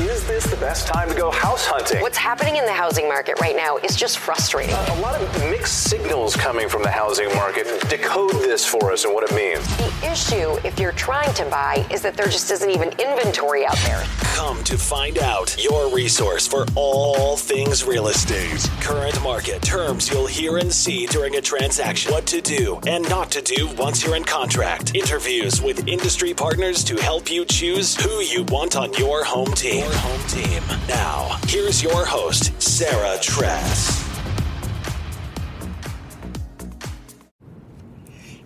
Is 0.00 0.26
this 0.26 0.44
the 0.46 0.56
best 0.56 0.86
time 0.86 1.10
to 1.10 1.14
go 1.14 1.30
house 1.30 1.66
hunting? 1.66 2.00
What's 2.00 2.16
happening 2.16 2.56
in 2.56 2.64
the 2.64 2.72
housing 2.72 3.06
market 3.06 3.38
right 3.38 3.54
now 3.54 3.76
is 3.76 3.94
just 3.94 4.16
frustrating. 4.16 4.74
A 4.74 5.00
lot 5.02 5.14
of 5.14 5.50
mixed 5.50 5.90
signals 5.90 6.34
coming 6.34 6.70
from 6.70 6.82
the 6.82 6.90
housing 6.90 7.28
market. 7.34 7.66
Decode 7.90 8.32
this 8.32 8.64
for 8.64 8.90
us 8.92 9.04
and 9.04 9.12
what 9.12 9.30
it 9.30 9.36
means. 9.36 9.62
The 9.76 10.10
issue, 10.10 10.58
if 10.66 10.80
you're 10.80 10.92
trying 10.92 11.34
to 11.34 11.44
buy, 11.50 11.86
is 11.90 12.00
that 12.00 12.16
there 12.16 12.28
just 12.28 12.50
isn't 12.50 12.70
even 12.70 12.88
inventory 12.98 13.66
out 13.66 13.76
there. 13.84 14.02
Come 14.22 14.64
to 14.64 14.78
find 14.78 15.18
out 15.18 15.62
your 15.62 15.94
resource 15.94 16.46
for 16.46 16.64
all 16.76 17.36
things 17.36 17.84
real 17.84 18.08
estate. 18.08 18.70
Current 18.80 19.22
market 19.22 19.60
terms 19.60 20.08
you'll 20.08 20.26
hear 20.26 20.56
and 20.56 20.72
see 20.72 21.04
during 21.08 21.36
a 21.36 21.42
transaction. 21.42 22.10
What 22.10 22.24
to 22.28 22.40
do 22.40 22.80
and 22.86 23.06
not 23.10 23.30
to 23.32 23.42
do 23.42 23.68
once 23.76 24.02
you're 24.02 24.16
in 24.16 24.24
contract. 24.24 24.94
Interviews 24.94 25.60
with 25.60 25.86
industry 25.86 26.32
partners 26.32 26.82
to 26.84 26.96
help 26.96 27.30
you 27.30 27.44
choose 27.44 27.94
who 27.96 28.20
you 28.20 28.44
want 28.44 28.76
on 28.76 28.94
your 28.94 29.24
home 29.24 29.52
team. 29.52 29.89
Home 29.96 30.26
team. 30.28 30.62
Now, 30.88 31.38
here's 31.46 31.82
your 31.82 32.04
host, 32.04 32.60
Sarah 32.60 33.18
Thress. 33.18 34.09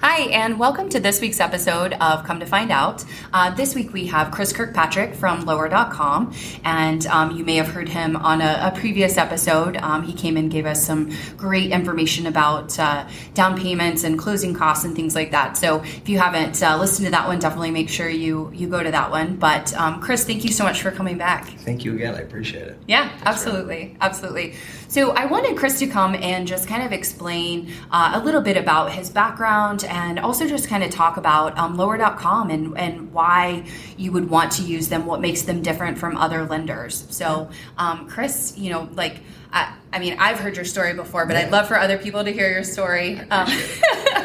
Hi, 0.07 0.25
and 0.33 0.59
welcome 0.59 0.91
to 0.91 1.01
this 1.01 1.23
week's 1.23 1.41
episode 1.41 1.95
of 1.95 2.25
Come 2.25 2.39
to 2.41 2.45
Find 2.45 2.71
Out. 2.71 3.03
Uh, 3.33 3.55
this 3.55 3.75
week 3.75 3.95
we 3.95 4.07
have 4.09 4.31
Chris 4.31 4.53
Kirkpatrick 4.53 5.15
from 5.15 5.47
Lower.com, 5.47 6.35
and 6.63 7.07
um, 7.07 7.31
you 7.31 7.43
may 7.43 7.57
have 7.57 7.69
heard 7.69 7.89
him 7.89 8.15
on 8.17 8.43
a, 8.43 8.71
a 8.71 8.79
previous 8.79 9.17
episode. 9.17 9.79
Um, 9.79 10.03
he 10.03 10.13
came 10.13 10.37
and 10.37 10.51
gave 10.51 10.67
us 10.67 10.85
some 10.85 11.11
great 11.39 11.71
information 11.71 12.27
about 12.27 12.79
uh, 12.79 13.09
down 13.33 13.59
payments 13.59 14.05
and 14.05 14.19
closing 14.19 14.53
costs 14.53 14.85
and 14.85 14.95
things 14.95 15.15
like 15.15 15.31
that. 15.31 15.57
So 15.57 15.83
if 15.83 16.07
you 16.07 16.19
haven't 16.19 16.63
uh, 16.63 16.77
listened 16.77 17.07
to 17.07 17.11
that 17.13 17.27
one, 17.27 17.39
definitely 17.39 17.71
make 17.71 17.89
sure 17.89 18.07
you 18.07 18.51
you 18.53 18.69
go 18.69 18.83
to 18.83 18.91
that 18.91 19.11
one. 19.11 19.37
But 19.37 19.73
um, 19.73 20.03
Chris, 20.03 20.27
thank 20.27 20.45
you 20.45 20.53
so 20.53 20.65
much 20.65 20.83
for 20.83 20.91
coming 20.91 21.17
back. 21.17 21.47
Thank 21.61 21.83
you 21.83 21.95
again. 21.95 22.15
I 22.15 22.19
appreciate 22.19 22.69
it. 22.69 22.79
Yeah, 22.87 23.11
absolutely, 23.25 23.97
absolutely. 24.03 24.57
So 24.89 25.11
I 25.13 25.27
wanted 25.27 25.57
Chris 25.57 25.79
to 25.81 25.87
come 25.87 26.15
and 26.15 26.47
just 26.47 26.69
kind 26.69 26.83
of 26.83 26.93
explain 26.93 27.73
uh, 27.91 28.13
a 28.15 28.25
little 28.25 28.41
bit 28.41 28.57
about 28.57 28.93
his 28.93 29.11
background 29.11 29.85
and 29.85 30.19
also 30.19 30.47
just 30.47 30.69
kind 30.69 30.85
of 30.85 30.91
talk 30.91 31.17
about 31.17 31.57
um, 31.59 31.77
lower.com 31.77 32.51
and, 32.51 32.77
and 32.79 33.13
why 33.13 33.65
you 33.97 34.13
would 34.13 34.31
want 34.31 34.53
to 34.53 34.63
use 34.63 34.89
them, 34.89 35.07
what 35.07 35.21
makes 35.21 35.43
them 35.43 35.63
different 35.63 35.99
from 35.99 36.17
other 36.17 36.45
lenders. 36.45 37.07
So, 37.11 37.51
um, 37.79 38.09
Chris, 38.09 38.57
you 38.57 38.71
know, 38.71 38.89
like, 38.95 39.21
I, 39.53 39.75
I 39.93 39.99
mean, 40.01 40.17
I've 40.19 40.39
heard 40.39 40.57
your 40.57 40.65
story 40.65 40.95
before, 40.95 41.27
but 41.27 41.37
I'd 41.37 41.51
love 41.51 41.69
for 41.69 41.79
other 41.79 41.99
people 41.99 42.25
to 42.25 42.33
hear 42.33 42.51
your 42.51 42.65
story 42.65 43.21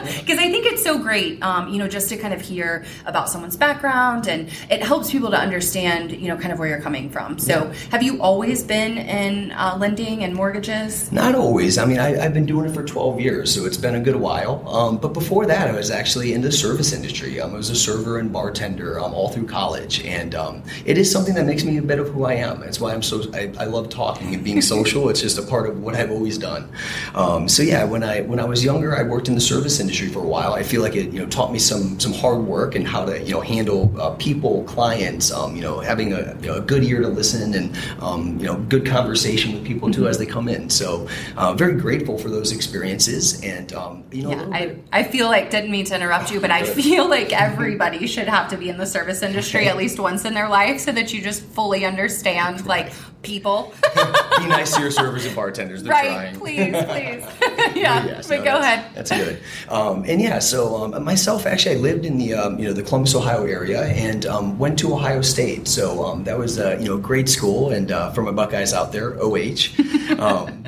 because 0.19 0.39
I 0.39 0.49
think 0.49 0.65
it's 0.65 0.83
so 0.83 0.97
great, 0.97 1.41
um, 1.43 1.69
you 1.69 1.77
know, 1.77 1.87
just 1.87 2.09
to 2.09 2.17
kind 2.17 2.33
of 2.33 2.41
hear 2.41 2.83
about 3.05 3.29
someone's 3.29 3.55
background 3.55 4.27
and 4.27 4.49
it 4.69 4.83
helps 4.83 5.11
people 5.11 5.29
to 5.29 5.37
understand, 5.37 6.11
you 6.11 6.27
know, 6.27 6.37
kind 6.37 6.51
of 6.51 6.59
where 6.59 6.67
you're 6.67 6.81
coming 6.81 7.09
from. 7.09 7.39
So, 7.39 7.65
yeah. 7.65 7.73
have 7.91 8.03
you 8.03 8.21
always 8.21 8.63
been 8.63 8.97
in 8.97 9.51
uh, 9.51 9.77
lending 9.79 10.23
and 10.23 10.33
mortgages? 10.33 11.11
Not 11.11 11.35
always. 11.35 11.77
I 11.77 11.85
mean, 11.85 11.99
I, 11.99 12.15
have 12.17 12.33
been 12.33 12.45
doing 12.45 12.69
it 12.69 12.73
for 12.73 12.83
12 12.83 13.19
years, 13.19 13.53
so 13.53 13.65
it's 13.65 13.77
been 13.77 13.95
a 13.95 13.99
good 13.99 14.15
while. 14.15 14.67
Um, 14.67 14.97
but 14.97 15.13
before 15.13 15.45
that, 15.45 15.67
I 15.67 15.73
was 15.73 15.91
actually 15.91 16.33
in 16.33 16.41
the 16.41 16.51
service 16.51 16.93
industry. 16.93 17.39
Um, 17.39 17.53
I 17.53 17.57
was 17.57 17.69
a 17.69 17.75
server 17.75 18.19
and 18.19 18.31
bartender 18.33 18.99
um, 18.99 19.13
all 19.13 19.29
through 19.29 19.47
college, 19.47 20.03
and 20.03 20.33
um, 20.33 20.63
it 20.85 20.97
is 20.97 21.11
something 21.11 21.35
that 21.35 21.45
makes 21.45 21.63
me 21.63 21.77
a 21.77 21.81
bit 21.81 21.99
of 21.99 22.09
who 22.09 22.25
I 22.25 22.33
am. 22.33 22.59
That's 22.59 22.79
why 22.79 22.93
I'm 22.93 23.03
so 23.03 23.23
I, 23.33 23.51
I 23.59 23.65
love 23.65 23.89
talking 23.89 24.33
and 24.33 24.43
being 24.43 24.61
social. 24.61 25.09
it's 25.09 25.21
just 25.21 25.37
a 25.37 25.43
part 25.43 25.59
part 25.59 25.69
of 25.69 25.83
what 25.83 25.95
I've 25.95 26.11
always 26.11 26.37
done. 26.37 26.69
Um, 27.15 27.49
so 27.49 27.63
yeah, 27.63 27.83
when 27.83 28.03
I 28.03 28.21
when 28.21 28.39
I 28.39 28.45
was 28.45 28.63
younger, 28.63 28.95
I 28.95 29.03
worked 29.03 29.27
in 29.27 29.35
the 29.35 29.41
service 29.41 29.79
industry 29.79 29.88
for 29.89 30.19
a 30.19 30.27
while. 30.27 30.53
I 30.53 30.63
feel 30.63 30.81
like 30.81 30.95
it 30.95 31.11
you 31.11 31.19
know 31.19 31.25
taught 31.27 31.51
me 31.51 31.59
some 31.59 31.99
some 31.99 32.13
hard 32.13 32.39
work 32.39 32.75
and 32.75 32.87
how 32.87 33.05
to 33.05 33.21
you 33.23 33.33
know 33.33 33.41
handle 33.41 33.93
uh, 33.99 34.11
people, 34.15 34.63
clients. 34.63 35.31
Um, 35.31 35.55
you 35.55 35.61
know, 35.61 35.79
having 35.79 36.13
a, 36.13 36.35
you 36.41 36.47
know, 36.47 36.55
a, 36.55 36.61
good 36.61 36.83
ear 36.83 37.01
to 37.01 37.07
listen 37.07 37.53
and 37.53 37.75
um, 38.01 38.37
you 38.39 38.45
know 38.45 38.55
good 38.55 38.85
conversation 38.85 39.53
with 39.53 39.65
people 39.65 39.91
too 39.91 40.01
mm-hmm. 40.01 40.09
as 40.09 40.17
they 40.17 40.25
come 40.25 40.47
in. 40.47 40.69
So 40.69 41.07
uh, 41.35 41.53
very 41.53 41.79
grateful 41.79 42.17
for 42.17 42.29
those 42.29 42.51
experiences. 42.51 43.41
And 43.43 43.73
um, 43.73 44.03
you 44.11 44.23
know, 44.23 44.31
yeah, 44.31 44.49
I, 44.51 44.75
I 44.91 45.03
feel 45.03 45.27
like 45.27 45.49
didn't 45.49 45.71
mean 45.71 45.85
to 45.85 45.95
interrupt 45.95 46.31
you, 46.31 46.39
but 46.39 46.51
I 46.51 46.63
feel 46.79 47.09
like 47.09 47.33
everybody 47.33 48.05
should 48.07 48.27
have 48.27 48.49
to 48.49 48.57
be 48.57 48.69
in 48.69 48.77
the 48.77 48.85
service 48.85 49.21
industry 49.21 49.67
at 49.67 49.77
least 49.77 49.99
once 49.99 50.25
in 50.25 50.33
their 50.33 50.49
life 50.49 50.79
so 50.79 50.91
that 50.91 51.13
you 51.13 51.21
just 51.21 51.43
fully 51.43 51.85
understand 51.85 52.65
like 52.65 52.91
people. 53.21 53.73
Be 54.37 54.45
nice 54.45 54.73
to 54.75 54.81
your 54.81 54.91
servers 54.91 55.25
and 55.25 55.35
bartenders. 55.35 55.83
They're 55.83 55.91
right, 55.91 56.33
trying. 56.33 56.35
please, 56.35 56.71
please. 56.85 57.25
yeah, 57.75 58.05
yes, 58.05 58.27
but 58.27 58.39
no, 58.39 58.43
go 58.45 58.57
ahead. 58.59 58.85
That's 58.95 59.11
good. 59.11 59.41
Um, 59.67 60.05
and 60.07 60.21
yeah, 60.21 60.39
so 60.39 60.83
um, 60.83 61.03
myself, 61.03 61.45
actually, 61.45 61.75
I 61.75 61.79
lived 61.79 62.05
in 62.05 62.17
the 62.17 62.33
um, 62.33 62.59
you 62.59 62.65
know 62.65 62.73
the 62.73 62.83
Columbus, 62.83 63.15
Ohio 63.15 63.45
area, 63.45 63.83
and 63.85 64.25
um, 64.25 64.57
went 64.57 64.79
to 64.79 64.93
Ohio 64.93 65.21
State. 65.21 65.67
So 65.67 66.03
um, 66.05 66.23
that 66.23 66.37
was 66.37 66.59
uh, 66.59 66.77
you 66.79 66.87
know 66.87 66.97
great 66.97 67.29
school, 67.29 67.71
and 67.71 67.91
uh, 67.91 68.11
for 68.11 68.21
my 68.21 68.31
Buckeyes 68.31 68.73
out 68.73 68.91
there, 68.91 69.15
OH. 69.21 69.75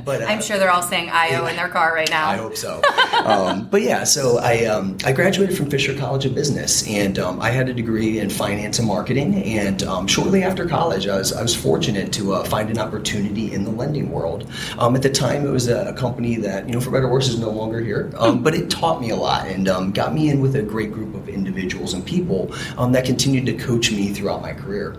Um, 0.01 0.05
but 0.05 0.21
uh, 0.21 0.25
I'm 0.25 0.41
sure 0.41 0.57
they're 0.57 0.71
all 0.71 0.81
saying 0.81 1.09
IO 1.11 1.45
in 1.45 1.55
their 1.55 1.69
car 1.69 1.93
right 1.93 2.09
now. 2.09 2.27
I 2.27 2.37
hope 2.37 2.57
so. 2.57 2.81
but 3.69 3.81
yeah, 3.81 4.03
so 4.03 4.39
I 4.39 4.67
I 5.05 5.11
graduated 5.11 5.55
from 5.55 5.69
Fisher 5.69 5.95
College 5.95 6.25
of 6.25 6.35
Business, 6.35 6.87
and 6.87 7.17
I 7.19 7.49
had 7.49 7.69
a 7.69 7.73
degree 7.73 8.19
in 8.19 8.29
finance 8.29 8.79
and 8.79 8.87
marketing. 8.87 9.43
And 9.43 10.09
shortly 10.09 10.43
after 10.43 10.67
college, 10.67 11.07
I 11.07 11.17
was 11.17 11.33
I 11.33 11.41
was 11.41 11.55
fortunate 11.55 12.11
to 12.13 12.33
uh, 12.33 12.43
find 12.43 12.69
an 12.69 12.79
opportunity 12.79 13.53
in 13.53 13.63
the 13.63 13.71
lending 13.71 14.11
world. 14.11 14.47
Um, 14.77 14.95
at 14.95 15.01
the 15.01 15.09
time, 15.09 15.45
it 15.45 15.49
was 15.49 15.67
a, 15.67 15.89
a, 15.89 15.93
company 15.93 16.35
that, 16.37 16.67
you 16.67 16.73
know, 16.73 16.81
for 16.81 16.91
better 16.91 17.07
or 17.07 17.11
worse, 17.11 17.27
is 17.29 17.39
no 17.39 17.49
longer 17.49 17.79
here, 17.79 18.11
um, 18.17 18.41
but 18.41 18.55
it 18.55 18.69
taught 18.69 19.01
me 19.01 19.11
a 19.11 19.15
lot 19.15 19.47
and 19.47 19.67
um, 19.67 19.91
got 19.91 20.13
me 20.13 20.29
in 20.29 20.39
with 20.39 20.55
a 20.55 20.61
great 20.61 20.91
group 20.91 21.13
of 21.15 21.29
individuals 21.29 21.93
and 21.93 22.05
people 22.05 22.51
um, 22.77 22.91
that 22.91 23.05
continued 23.05 23.45
to 23.45 23.53
coach 23.53 23.91
me 23.91 24.09
throughout 24.09 24.41
my 24.41 24.53
career. 24.53 24.95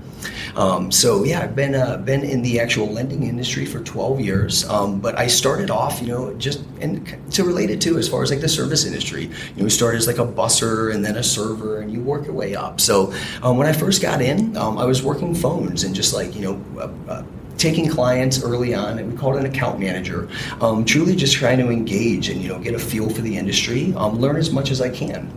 Um, 0.56 0.92
so 0.92 1.24
yeah, 1.24 1.40
I've 1.40 1.56
been 1.56 1.74
uh, 1.74 1.96
been 1.98 2.22
in 2.22 2.42
the 2.42 2.60
actual 2.60 2.86
lending 2.86 3.24
industry 3.24 3.66
for 3.66 3.80
12 3.80 4.20
years, 4.20 4.68
um, 4.68 4.91
but 5.00 5.18
I 5.18 5.26
started 5.26 5.70
off, 5.70 6.00
you 6.00 6.08
know, 6.08 6.34
just 6.34 6.62
and 6.80 7.06
to 7.32 7.44
relate 7.44 7.70
it 7.70 7.80
to 7.82 7.98
as 7.98 8.08
far 8.08 8.22
as 8.22 8.30
like 8.30 8.40
the 8.40 8.48
service 8.48 8.84
industry. 8.84 9.30
You 9.56 9.62
know, 9.62 9.68
start 9.68 9.94
as 9.94 10.06
like 10.06 10.18
a 10.18 10.26
busser 10.26 10.94
and 10.94 11.04
then 11.04 11.16
a 11.16 11.22
server, 11.22 11.80
and 11.80 11.92
you 11.92 12.00
work 12.00 12.26
your 12.26 12.34
way 12.34 12.54
up. 12.54 12.80
So 12.80 13.12
um, 13.42 13.56
when 13.56 13.66
I 13.66 13.72
first 13.72 14.02
got 14.02 14.20
in, 14.20 14.56
um, 14.56 14.78
I 14.78 14.84
was 14.84 15.02
working 15.02 15.34
phones 15.34 15.84
and 15.84 15.94
just 15.94 16.14
like 16.14 16.34
you 16.34 16.42
know. 16.42 16.80
Uh, 16.80 17.10
uh, 17.10 17.22
taking 17.58 17.88
clients 17.88 18.42
early 18.42 18.74
on, 18.74 18.98
and 18.98 19.12
we 19.12 19.16
called 19.16 19.36
an 19.36 19.46
account 19.46 19.78
manager. 19.78 20.28
Um, 20.60 20.84
truly, 20.84 21.14
just 21.14 21.34
trying 21.34 21.58
to 21.58 21.68
engage 21.70 22.28
and 22.28 22.40
you 22.40 22.48
know 22.48 22.58
get 22.58 22.74
a 22.74 22.78
feel 22.78 23.08
for 23.08 23.20
the 23.20 23.36
industry, 23.36 23.94
um, 23.96 24.18
learn 24.18 24.36
as 24.36 24.50
much 24.50 24.70
as 24.70 24.80
I 24.80 24.88
can. 24.88 25.30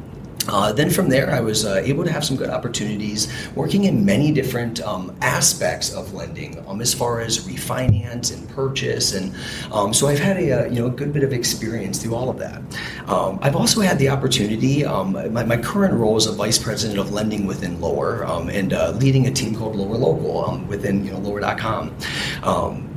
Uh, 0.48 0.72
then 0.72 0.90
from 0.90 1.10
there, 1.10 1.32
I 1.32 1.40
was 1.40 1.66
uh, 1.66 1.82
able 1.84 2.04
to 2.04 2.12
have 2.12 2.24
some 2.24 2.38
good 2.38 2.50
opportunities 2.50 3.32
working 3.56 3.86
in 3.86 4.06
many 4.06 4.32
different 4.32 4.82
um, 4.82 5.16
aspects 5.22 5.94
of 5.94 6.14
lending, 6.14 6.64
um, 6.68 6.82
as 6.82 6.94
far 6.94 7.20
as 7.22 7.40
refinance 7.48 8.34
and 8.34 8.48
purchase, 8.50 9.14
and 9.14 9.34
um, 9.72 9.94
so 9.94 10.08
I've 10.08 10.20
had 10.20 10.38
a, 10.38 10.50
a, 10.50 10.62
uh, 10.62 10.66
you 10.66 10.80
know 10.80 10.88
a 10.88 10.92
good 10.92 11.14
bit 11.14 11.24
of 11.24 11.34
experience 11.34 12.02
through 12.02 12.16
all 12.16 12.30
of 12.30 12.38
that. 12.40 12.62
Um, 13.08 13.40
I've 13.42 13.56
also 13.56 13.82
had 13.82 14.00
the 14.00 14.10
opportunity. 14.10 14.86
Um, 14.86 15.14
my, 15.32 15.44
my, 15.44 15.58
current 15.58 15.94
role 15.94 16.18
is 16.18 16.26
a 16.26 16.32
vice 16.32 16.58
president 16.58 17.00
of 17.00 17.12
lending 17.12 17.46
within 17.46 17.80
Lower, 17.80 18.26
um, 18.26 18.50
and 18.50 18.74
uh, 18.74 18.92
leading 18.92 19.28
a 19.28 19.32
team 19.32 19.56
called 19.56 19.76
Lower 19.76 19.96
Local 19.96 20.58
within 20.68 21.06
you 21.06 21.12
know 21.12 21.20
Lower.com. 21.20 21.96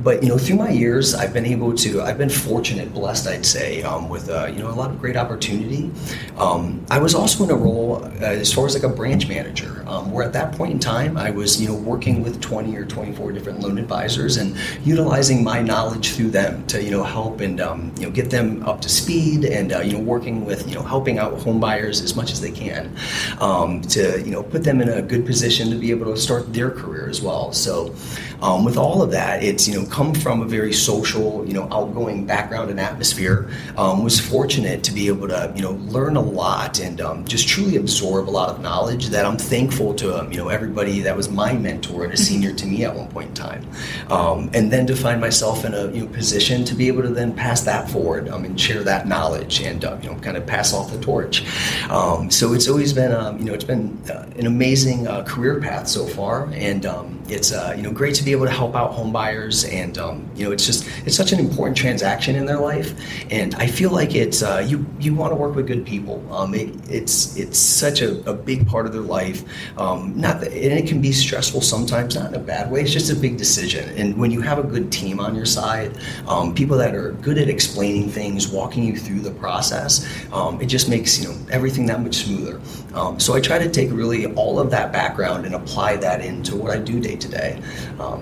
but 0.03 0.23
you 0.23 0.29
know 0.29 0.37
through 0.37 0.55
my 0.55 0.69
years, 0.69 1.13
I've 1.13 1.33
been 1.33 1.45
able 1.45 1.73
to. 1.75 2.01
I've 2.01 2.17
been 2.17 2.29
fortunate, 2.29 2.93
blessed, 2.93 3.27
I'd 3.27 3.45
say, 3.45 3.83
with 4.09 4.29
uh, 4.29 4.47
you 4.47 4.59
know 4.59 4.69
a 4.69 4.77
lot 4.77 4.89
of 4.89 4.99
great 4.99 5.15
opportunity. 5.15 5.91
I 6.37 6.97
was 6.99 7.13
also 7.13 7.43
in 7.43 7.51
a 7.51 7.55
role 7.55 8.03
uh, 8.03 8.25
as 8.25 8.51
far 8.51 8.65
as 8.65 8.73
like 8.73 8.83
a 8.83 8.95
branch 8.95 9.27
manager, 9.27 9.83
um, 9.87 10.11
where 10.11 10.25
at 10.25 10.33
that 10.33 10.53
point 10.53 10.71
in 10.71 10.79
time 10.79 11.17
I 11.17 11.29
was 11.29 11.61
you 11.61 11.67
know 11.67 11.75
working 11.75 12.23
with 12.23 12.41
20 12.41 12.75
or 12.75 12.85
24 12.85 13.31
different 13.31 13.59
loan 13.59 13.77
advisors 13.77 14.37
and 14.37 14.55
utilizing 14.83 15.43
my 15.43 15.61
knowledge 15.61 16.13
through 16.13 16.31
them 16.31 16.65
to 16.67 16.83
you 16.83 16.91
know 16.91 17.03
help 17.03 17.41
and 17.41 17.61
um, 17.61 17.91
you 17.97 18.05
know 18.05 18.11
get 18.11 18.29
them 18.29 18.63
up 18.63 18.81
to 18.81 18.89
speed 18.89 19.45
and 19.45 19.73
uh, 19.73 19.79
you 19.79 19.93
know 19.93 19.98
working 20.05 20.45
with 20.45 20.67
you 20.67 20.75
know 20.75 20.83
helping 20.83 21.17
out 21.17 21.33
home 21.39 21.59
buyers 21.59 22.01
as 22.01 22.15
much 22.15 22.31
as 22.31 22.41
they 22.41 22.51
can 22.51 22.95
um, 23.39 23.81
to 23.81 24.21
you 24.21 24.31
know 24.31 24.43
put 24.43 24.63
them 24.63 24.81
in 24.81 24.89
a 24.89 25.01
good 25.01 25.25
position 25.25 25.69
to 25.69 25.75
be 25.75 25.91
able 25.91 26.13
to 26.13 26.19
start 26.19 26.51
their 26.53 26.71
career 26.71 27.09
as 27.09 27.21
well. 27.21 27.51
So 27.53 27.93
um, 28.41 28.63
with 28.63 28.77
all 28.77 29.01
of 29.01 29.11
that, 29.11 29.43
it's 29.43 29.67
you 29.67 29.79
know 29.79 29.85
come 29.87 30.13
from 30.13 30.41
a 30.41 30.45
very 30.45 30.73
social 30.73 31.45
you 31.47 31.53
know 31.53 31.67
outgoing 31.71 32.25
background 32.25 32.69
and 32.69 32.79
atmosphere. 32.79 33.49
Um, 33.77 34.03
was 34.03 34.19
fortunate 34.19 34.83
to 34.83 34.91
be 34.91 35.07
able 35.07 35.27
to 35.27 35.51
you 35.55 35.61
know 35.61 35.73
learn 35.89 36.15
a 36.15 36.21
lot 36.21 36.79
and 36.79 37.01
um, 37.01 37.25
just 37.25 37.47
truly 37.47 37.75
absorb 37.77 38.29
a 38.29 38.31
lot 38.31 38.49
of 38.49 38.61
knowledge 38.61 39.07
that 39.07 39.25
I'm 39.25 39.37
thankful 39.37 39.93
to 39.95 40.19
um, 40.19 40.31
you 40.31 40.37
know 40.37 40.49
everybody 40.49 41.01
that 41.01 41.15
was 41.15 41.29
my 41.29 41.53
mentor 41.53 42.05
and 42.05 42.13
a 42.13 42.17
senior 42.17 42.53
to 42.53 42.65
me 42.65 42.85
at 42.85 42.95
one 42.95 43.09
point 43.09 43.29
in 43.29 43.33
time, 43.35 43.67
um, 44.09 44.49
and 44.53 44.71
then 44.71 44.87
to 44.87 44.95
find 44.95 45.19
myself 45.19 45.65
in 45.65 45.73
a 45.73 45.91
you 45.91 46.05
know 46.05 46.07
position 46.07 46.63
to 46.65 46.75
be 46.75 46.87
able 46.87 47.01
to 47.01 47.09
then 47.09 47.33
pass 47.33 47.61
that 47.61 47.89
forward 47.89 48.29
um, 48.29 48.45
and 48.45 48.59
share 48.59 48.83
that 48.83 49.07
knowledge 49.07 49.61
and 49.61 49.83
uh, 49.83 49.97
you 50.01 50.09
know 50.09 50.15
kind 50.19 50.37
of 50.37 50.45
pass 50.45 50.73
off 50.73 50.91
the 50.91 50.99
torch. 50.99 51.43
Um, 51.89 52.31
so 52.31 52.53
it's 52.53 52.67
always 52.67 52.93
been 52.93 53.11
um, 53.11 53.37
you 53.39 53.45
know 53.45 53.53
it's 53.53 53.63
been 53.63 53.97
uh, 54.09 54.29
an 54.37 54.45
amazing 54.45 55.07
uh, 55.07 55.23
career 55.23 55.59
path 55.59 55.87
so 55.87 56.05
far, 56.05 56.49
and 56.53 56.85
um, 56.85 57.21
it's 57.27 57.51
uh, 57.51 57.73
you 57.75 57.83
know 57.83 57.91
great 57.91 58.15
to 58.15 58.23
be 58.23 58.28
able 58.31 58.45
to 58.45 58.51
help 58.51 58.75
out 58.75 58.91
home 58.91 59.11
buyers 59.11 59.29
buyers, 59.29 59.65
and 59.65 59.97
um, 59.97 60.29
you 60.35 60.45
know 60.45 60.51
it's 60.51 60.65
just 60.65 60.87
it's 61.05 61.15
such 61.15 61.31
an 61.31 61.39
important 61.39 61.77
transaction 61.77 62.35
in 62.35 62.45
their 62.45 62.59
life, 62.59 62.93
and 63.31 63.55
I 63.55 63.67
feel 63.67 63.91
like 63.91 64.15
it's 64.15 64.41
uh, 64.41 64.65
you 64.67 64.85
you 64.99 65.13
want 65.13 65.31
to 65.31 65.35
work 65.35 65.55
with 65.55 65.67
good 65.67 65.85
people. 65.85 66.17
Um, 66.33 66.53
it, 66.53 66.69
it's 66.89 67.37
it's 67.37 67.57
such 67.57 68.01
a, 68.01 68.29
a, 68.29 68.33
big 68.33 68.67
part 68.67 68.85
of 68.85 68.93
their 68.93 69.01
life. 69.01 69.43
Um, 69.77 70.19
not 70.19 70.41
that, 70.41 70.51
and 70.51 70.73
it 70.79 70.87
can 70.87 71.01
be 71.01 71.11
stressful 71.11 71.61
sometimes, 71.61 72.15
not 72.15 72.29
in 72.29 72.35
a 72.35 72.43
bad 72.43 72.71
way. 72.71 72.81
It's 72.81 72.93
just 72.93 73.11
a 73.11 73.15
big 73.15 73.37
decision, 73.37 73.89
and 73.97 74.17
when 74.17 74.31
you 74.31 74.41
have 74.41 74.59
a 74.59 74.63
good 74.63 74.91
team 74.91 75.19
on 75.19 75.35
your 75.35 75.45
side, 75.45 75.97
um, 76.27 76.53
people 76.53 76.77
that 76.77 76.95
are 76.95 77.11
good 77.13 77.37
at 77.37 77.49
explaining 77.49 78.09
things, 78.09 78.47
walking 78.47 78.83
you 78.83 78.97
through 78.97 79.21
the 79.21 79.31
process, 79.31 80.05
um, 80.33 80.61
it 80.61 80.65
just 80.65 80.89
makes 80.89 81.19
you 81.19 81.27
know 81.27 81.35
everything 81.51 81.85
that 81.87 82.01
much 82.01 82.15
smoother. 82.15 82.59
Um, 82.93 83.19
so 83.19 83.35
I 83.35 83.41
try 83.41 83.59
to 83.59 83.69
take 83.69 83.91
really 83.91 84.25
all 84.33 84.59
of 84.59 84.71
that 84.71 84.91
background 84.91 85.45
and 85.45 85.53
apply 85.55 85.97
that 85.97 86.21
into 86.21 86.55
what 86.55 86.71
I 86.71 86.79
do 86.79 86.99
day 86.99 87.15
to 87.15 87.27
day. 87.27 87.61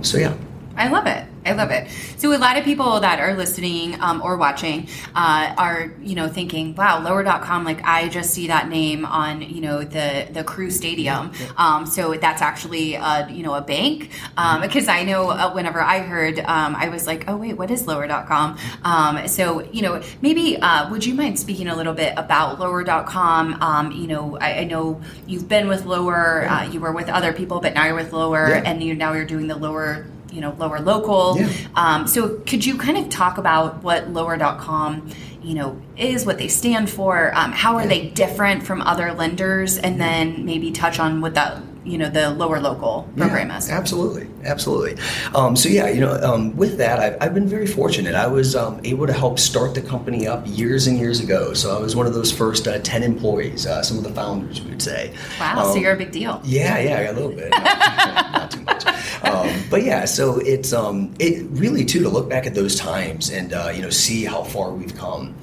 So 0.04 0.18
yeah. 0.18 0.36
I 0.76 0.90
love 0.90 1.08
it. 1.08 1.26
I 1.48 1.54
love 1.54 1.72
it. 1.72 1.90
So 2.18 2.36
a 2.36 2.38
lot 2.38 2.58
of 2.58 2.66
people 2.66 3.00
that 3.00 3.20
are 3.20 3.34
listening 3.34 4.00
um, 4.02 4.22
or 4.22 4.36
watching 4.38 4.88
uh, 5.16 5.56
are, 5.58 5.94
you 6.02 6.16
know, 6.16 6.28
thinking, 6.28 6.76
"Wow, 6.76 7.02
Lower.com! 7.02 7.64
Like 7.64 7.82
I 7.84 8.10
just 8.10 8.32
see 8.32 8.48
that 8.48 8.68
name 8.70 9.06
on, 9.06 9.42
you 9.42 9.62
know, 9.62 9.84
the 9.84 10.28
the 10.32 10.44
Crew 10.44 10.70
Stadium." 10.70 11.32
Um, 11.56 11.86
so 11.86 12.14
that's 12.16 12.42
actually, 12.42 12.96
a, 12.96 13.28
you 13.30 13.44
know, 13.44 13.54
a 13.54 13.62
bank. 13.62 14.12
Um, 14.36 14.62
because 14.62 14.88
I 14.88 15.04
know 15.04 15.30
uh, 15.30 15.52
whenever 15.54 15.82
I 15.82 16.00
heard, 16.00 16.40
um, 16.40 16.76
I 16.76 16.90
was 16.90 17.08
like, 17.08 17.30
"Oh 17.30 17.38
wait, 17.38 17.54
what 17.54 17.72
is 17.72 17.88
Lower.com?" 17.88 18.58
Um, 18.84 19.28
so 19.28 19.64
you 19.72 19.82
know, 19.82 20.02
maybe 20.22 20.58
uh, 20.58 20.90
would 20.90 21.06
you 21.06 21.14
mind 21.14 21.40
speaking 21.40 21.68
a 21.70 21.76
little 21.76 21.94
bit 21.94 22.14
about 22.18 22.60
Lower.com? 22.60 23.62
Um, 23.62 23.92
you 23.92 24.08
know, 24.08 24.38
I, 24.40 24.60
I, 24.60 24.64
know 24.66 25.02
you've 25.26 25.48
been 25.48 25.68
with 25.68 25.86
Lower, 25.86 26.48
uh, 26.48 26.70
you 26.70 26.80
were 26.80 26.92
with 26.92 27.08
other 27.08 27.32
people, 27.32 27.60
but 27.62 27.74
now 27.74 27.86
you're 27.86 27.96
with 27.96 28.12
Lower, 28.12 28.50
yeah. 28.50 28.64
and 28.66 28.84
you 28.84 28.96
now 28.96 29.14
you're 29.14 29.26
doing 29.26 29.48
the 29.48 29.56
Lower 29.56 30.06
you 30.32 30.42
know 30.42 30.56
lower 30.58 30.80
local 30.80 31.38
yeah. 31.38 31.50
um, 31.76 32.08
so 32.08 32.40
could 32.40 32.66
you 32.66 32.78
kind 32.78 32.98
of 32.98 33.10
talk 33.10 33.38
about 33.38 33.84
what 33.84 34.10
lower.com 34.10 35.10
you 35.42 35.54
know 35.54 35.80
is 35.96 36.26
what 36.26 36.38
they 36.38 36.48
stand 36.48 36.90
for 36.90 37.34
um, 37.36 37.52
how 37.52 37.76
are 37.76 37.84
yeah. 37.84 37.88
they 37.88 38.08
different 38.10 38.64
from 38.64 38.82
other 38.82 39.14
lenders 39.14 39.78
and 39.78 40.00
then 40.00 40.46
maybe 40.46 40.72
touch 40.72 41.00
on 41.00 41.22
what 41.22 41.34
that 41.34 41.62
you 41.88 41.98
know 41.98 42.10
the 42.10 42.30
lower 42.32 42.60
local 42.60 43.10
program 43.16 43.50
yeah, 43.50 43.58
is. 43.58 43.70
Absolutely, 43.70 44.28
absolutely. 44.44 45.02
Um, 45.34 45.56
so 45.56 45.70
yeah, 45.70 45.88
you 45.88 46.02
know, 46.02 46.14
um, 46.22 46.56
with 46.56 46.78
that, 46.78 47.00
I've, 47.00 47.18
I've, 47.22 47.34
been 47.34 47.48
very 47.48 47.66
fortunate. 47.66 48.14
I 48.14 48.28
was 48.28 48.56
um, 48.56 48.82
able 48.84 49.08
to 49.08 49.14
help 49.14 49.40
start 49.40 49.74
the 49.74 49.82
company 49.82 50.28
up 50.28 50.44
years 50.46 50.88
and 50.88 51.00
years 51.00 51.22
ago. 51.22 51.54
So 51.54 51.76
I 51.78 51.80
was 51.80 51.96
one 51.96 52.06
of 52.06 52.14
those 52.14 52.32
first 52.32 52.68
uh, 52.68 52.80
ten 52.80 53.04
employees, 53.04 53.66
uh, 53.66 53.82
some 53.82 53.98
of 53.98 54.04
the 54.04 54.12
founders, 54.12 54.62
we 54.62 54.72
would 54.72 54.82
say. 54.82 55.14
Wow, 55.40 55.64
so 55.64 55.72
um, 55.72 55.78
you're 55.78 55.94
a 55.94 55.98
big 55.98 56.12
deal. 56.12 56.42
Yeah, 56.44 56.78
yeah, 56.80 57.12
a 57.12 57.14
little 57.14 57.32
bit, 57.32 57.52
not, 57.52 57.64
not 58.34 58.52
too 58.52 58.62
much. 58.62 58.67
Um, 59.24 59.50
but 59.70 59.84
yeah, 59.84 60.06
so 60.06 60.38
it's 60.40 60.72
um, 60.74 61.14
it 61.20 61.46
really 61.50 61.84
too 61.84 62.04
to 62.04 62.10
look 62.10 62.30
back 62.30 62.46
at 62.46 62.54
those 62.54 62.76
times 62.76 63.32
and 63.32 63.52
uh, 63.52 63.72
you 63.74 63.82
know 63.82 63.90
see 63.90 64.24
how 64.24 64.44
far 64.44 64.72
we've 64.72 64.96
come. 64.96 65.36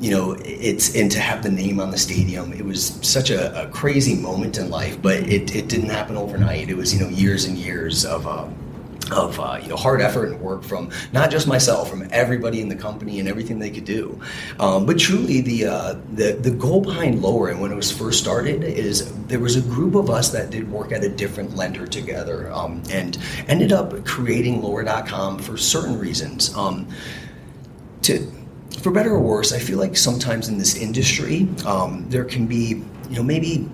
you 0.00 0.10
know, 0.10 0.36
it's 0.44 0.94
and 0.96 1.10
to 1.12 1.20
have 1.20 1.42
the 1.42 1.50
name 1.50 1.78
on 1.78 1.92
the 1.92 1.98
stadium. 1.98 2.52
It 2.52 2.64
was 2.64 2.98
such 3.02 3.30
a, 3.30 3.62
a 3.62 3.68
crazy 3.68 4.16
moment 4.16 4.58
in 4.58 4.70
life, 4.70 5.00
but 5.00 5.18
it 5.20 5.54
it, 5.54 5.68
didn't 5.68 5.90
happen 5.90 6.16
overnight. 6.16 6.68
It 6.68 6.76
was 6.76 6.92
you 6.92 7.00
know 7.00 7.08
years 7.08 7.44
and 7.44 7.56
years 7.56 8.04
of. 8.04 8.26
Uh, 8.26 8.48
of 9.12 9.38
uh, 9.40 9.58
you 9.60 9.68
know 9.68 9.76
hard 9.76 10.00
effort 10.00 10.26
and 10.26 10.40
work 10.40 10.62
from 10.62 10.90
not 11.12 11.30
just 11.30 11.46
myself, 11.46 11.88
from 11.90 12.06
everybody 12.10 12.60
in 12.60 12.68
the 12.68 12.76
company 12.76 13.18
and 13.18 13.28
everything 13.28 13.58
they 13.58 13.70
could 13.70 13.84
do. 13.84 14.20
Um, 14.58 14.86
but 14.86 14.98
truly, 14.98 15.40
the, 15.40 15.66
uh, 15.66 15.94
the 16.12 16.32
the 16.32 16.50
goal 16.50 16.80
behind 16.80 17.22
Lower 17.22 17.48
and 17.48 17.60
when 17.60 17.72
it 17.72 17.76
was 17.76 17.90
first 17.90 18.20
started 18.20 18.62
is 18.62 19.12
there 19.26 19.40
was 19.40 19.56
a 19.56 19.62
group 19.62 19.94
of 19.94 20.10
us 20.10 20.30
that 20.30 20.50
did 20.50 20.70
work 20.70 20.92
at 20.92 21.02
a 21.04 21.08
different 21.08 21.56
lender 21.56 21.86
together 21.86 22.50
um, 22.52 22.82
and 22.90 23.18
ended 23.48 23.72
up 23.72 24.04
creating 24.04 24.62
Lower.com 24.62 25.38
for 25.38 25.56
certain 25.56 25.98
reasons. 25.98 26.54
Um, 26.56 26.88
to 28.02 28.30
for 28.80 28.90
better 28.90 29.10
or 29.10 29.20
worse, 29.20 29.52
I 29.52 29.58
feel 29.58 29.78
like 29.78 29.96
sometimes 29.96 30.48
in 30.48 30.58
this 30.58 30.76
industry 30.76 31.48
um, 31.66 32.08
there 32.08 32.24
can 32.24 32.46
be 32.46 32.82
you 33.10 33.16
know 33.16 33.22
maybe 33.22 33.68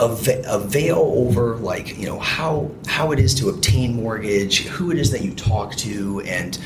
a, 0.00 0.58
veil 0.58 1.12
over 1.14 1.56
like 1.56 1.96
you 1.98 2.06
know 2.06 2.18
how 2.18 2.70
how 2.86 3.12
it 3.12 3.18
is 3.18 3.34
to 3.34 3.48
obtain 3.48 3.94
mortgage, 3.96 4.64
who 4.66 4.90
it 4.90 4.98
is 4.98 5.10
that 5.10 5.22
you 5.22 5.34
talk 5.34 5.74
to, 5.76 6.20
and 6.22 6.58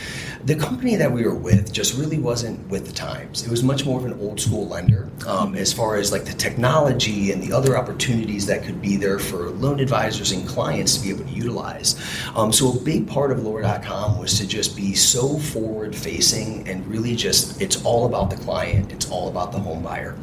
the 0.44 0.54
company 0.54 0.96
that 0.96 1.10
we 1.10 1.24
were 1.24 1.34
with 1.34 1.72
just 1.72 1.98
really 1.98 2.18
wasn't 2.18 2.66
with 2.68 2.86
the 2.86 2.92
times. 2.92 3.44
It 3.44 3.50
was 3.50 3.62
much 3.62 3.84
more 3.84 3.98
of 3.98 4.06
an 4.06 4.18
old 4.20 4.40
school 4.40 4.66
lender 4.66 5.10
um, 5.26 5.54
as 5.54 5.72
far 5.72 5.96
as 5.96 6.12
like 6.12 6.24
the 6.24 6.32
technology 6.32 7.30
and 7.30 7.42
the 7.42 7.52
other 7.52 7.76
opportunities 7.76 8.46
that 8.46 8.62
could 8.62 8.80
be 8.80 8.96
there 8.96 9.18
for 9.18 9.50
loan 9.50 9.80
advisors 9.80 10.32
and 10.32 10.46
clients 10.48 10.96
to 10.96 11.02
be 11.02 11.10
able 11.10 11.24
to 11.24 11.30
utilize. 11.30 12.00
Um, 12.34 12.52
so 12.52 12.72
a 12.72 12.80
big 12.80 13.06
part 13.06 13.32
of 13.32 13.44
Lower.com 13.44 14.18
was 14.18 14.38
to 14.38 14.46
just 14.46 14.76
be 14.76 14.94
so 14.94 15.38
forward 15.38 15.94
facing 15.94 16.66
and 16.68 16.86
really 16.86 17.14
just 17.14 17.60
it's 17.60 17.84
all 17.84 18.06
about 18.06 18.30
the 18.30 18.36
client. 18.36 18.92
It's 18.92 19.10
all 19.10 19.28
about 19.28 19.52
the 19.52 19.58
home 19.58 19.82
buyer, 19.82 20.16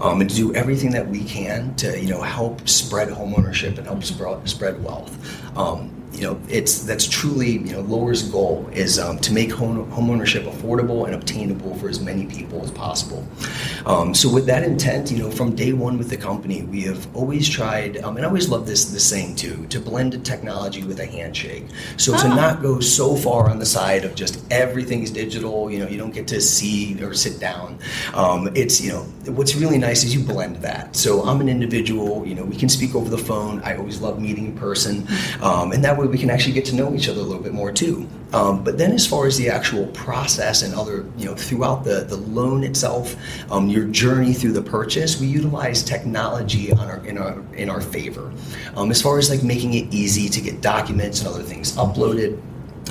um, 0.00 0.20
and 0.20 0.30
to 0.30 0.36
do 0.36 0.54
everything 0.54 0.90
that 0.92 1.06
we 1.06 1.24
can 1.24 1.74
to 1.76 2.00
you 2.00 2.08
know 2.08 2.20
help 2.20 2.68
spread 2.68 3.08
homeownership 3.08 3.78
and 3.78 3.86
help 3.86 4.04
spread, 4.04 4.48
spread 4.48 4.82
wealth. 4.82 5.12
Um, 5.56 6.03
you 6.14 6.22
know, 6.22 6.40
it's 6.48 6.80
that's 6.84 7.06
truly 7.08 7.52
you 7.52 7.72
know 7.72 7.80
Lower's 7.80 8.22
goal 8.22 8.68
is 8.72 8.98
um, 8.98 9.18
to 9.18 9.32
make 9.32 9.50
home 9.50 9.90
homeownership 9.90 10.44
affordable 10.44 11.06
and 11.06 11.14
obtainable 11.14 11.74
for 11.76 11.88
as 11.88 12.00
many 12.00 12.26
people 12.26 12.62
as 12.62 12.70
possible. 12.70 13.26
Um, 13.86 14.14
so 14.14 14.32
with 14.32 14.46
that 14.46 14.62
intent, 14.62 15.10
you 15.10 15.18
know, 15.18 15.30
from 15.30 15.54
day 15.54 15.72
one 15.72 15.98
with 15.98 16.10
the 16.10 16.16
company, 16.16 16.62
we 16.62 16.82
have 16.82 17.06
always 17.16 17.48
tried, 17.48 17.98
um, 17.98 18.16
and 18.16 18.24
I 18.24 18.28
always 18.28 18.48
love 18.48 18.66
this 18.66 18.84
this 18.86 19.04
saying 19.04 19.36
too, 19.36 19.66
to 19.66 19.80
blend 19.80 20.24
technology 20.24 20.84
with 20.84 21.00
a 21.00 21.06
handshake. 21.06 21.64
So 21.96 22.14
oh. 22.14 22.22
to 22.22 22.28
not 22.28 22.62
go 22.62 22.80
so 22.80 23.16
far 23.16 23.50
on 23.50 23.58
the 23.58 23.66
side 23.66 24.04
of 24.04 24.14
just 24.14 24.44
everything's 24.52 25.10
digital, 25.10 25.70
you 25.70 25.80
know, 25.80 25.88
you 25.88 25.98
don't 25.98 26.14
get 26.14 26.28
to 26.28 26.40
see 26.40 27.02
or 27.02 27.14
sit 27.14 27.40
down. 27.40 27.78
Um, 28.14 28.50
it's 28.54 28.80
you 28.80 28.92
know, 28.92 29.02
what's 29.32 29.56
really 29.56 29.78
nice 29.78 30.04
is 30.04 30.14
you 30.14 30.22
blend 30.22 30.56
that. 30.56 30.94
So 30.94 31.22
I'm 31.22 31.40
an 31.40 31.48
individual, 31.48 32.26
you 32.26 32.34
know, 32.34 32.44
we 32.44 32.56
can 32.56 32.68
speak 32.68 32.94
over 32.94 33.10
the 33.10 33.18
phone. 33.18 33.60
I 33.62 33.76
always 33.76 34.00
love 34.00 34.20
meeting 34.20 34.46
in 34.46 34.56
person, 34.56 35.06
um, 35.42 35.72
and 35.72 35.82
that 35.84 35.96
way 36.04 36.12
we 36.12 36.18
can 36.18 36.30
actually 36.30 36.52
get 36.52 36.64
to 36.66 36.74
know 36.74 36.94
each 36.94 37.08
other 37.08 37.20
a 37.20 37.22
little 37.22 37.42
bit 37.42 37.52
more 37.52 37.72
too. 37.72 38.08
Um, 38.32 38.64
but 38.64 38.78
then, 38.78 38.92
as 38.92 39.06
far 39.06 39.26
as 39.26 39.36
the 39.36 39.48
actual 39.48 39.86
process 39.88 40.62
and 40.62 40.74
other, 40.74 41.06
you 41.16 41.26
know, 41.26 41.34
throughout 41.34 41.84
the, 41.84 42.04
the 42.04 42.16
loan 42.16 42.64
itself, 42.64 43.16
um, 43.50 43.68
your 43.68 43.86
journey 43.86 44.32
through 44.32 44.52
the 44.52 44.62
purchase, 44.62 45.20
we 45.20 45.26
utilize 45.26 45.82
technology 45.82 46.72
our, 46.72 47.04
in 47.06 47.18
our 47.18 47.42
in 47.54 47.70
our 47.70 47.80
favor. 47.80 48.32
Um, 48.76 48.90
as 48.90 49.00
far 49.00 49.18
as 49.18 49.30
like 49.30 49.42
making 49.42 49.74
it 49.74 49.92
easy 49.94 50.28
to 50.28 50.40
get 50.40 50.60
documents 50.60 51.20
and 51.20 51.28
other 51.28 51.42
things 51.42 51.76
uploaded 51.76 52.40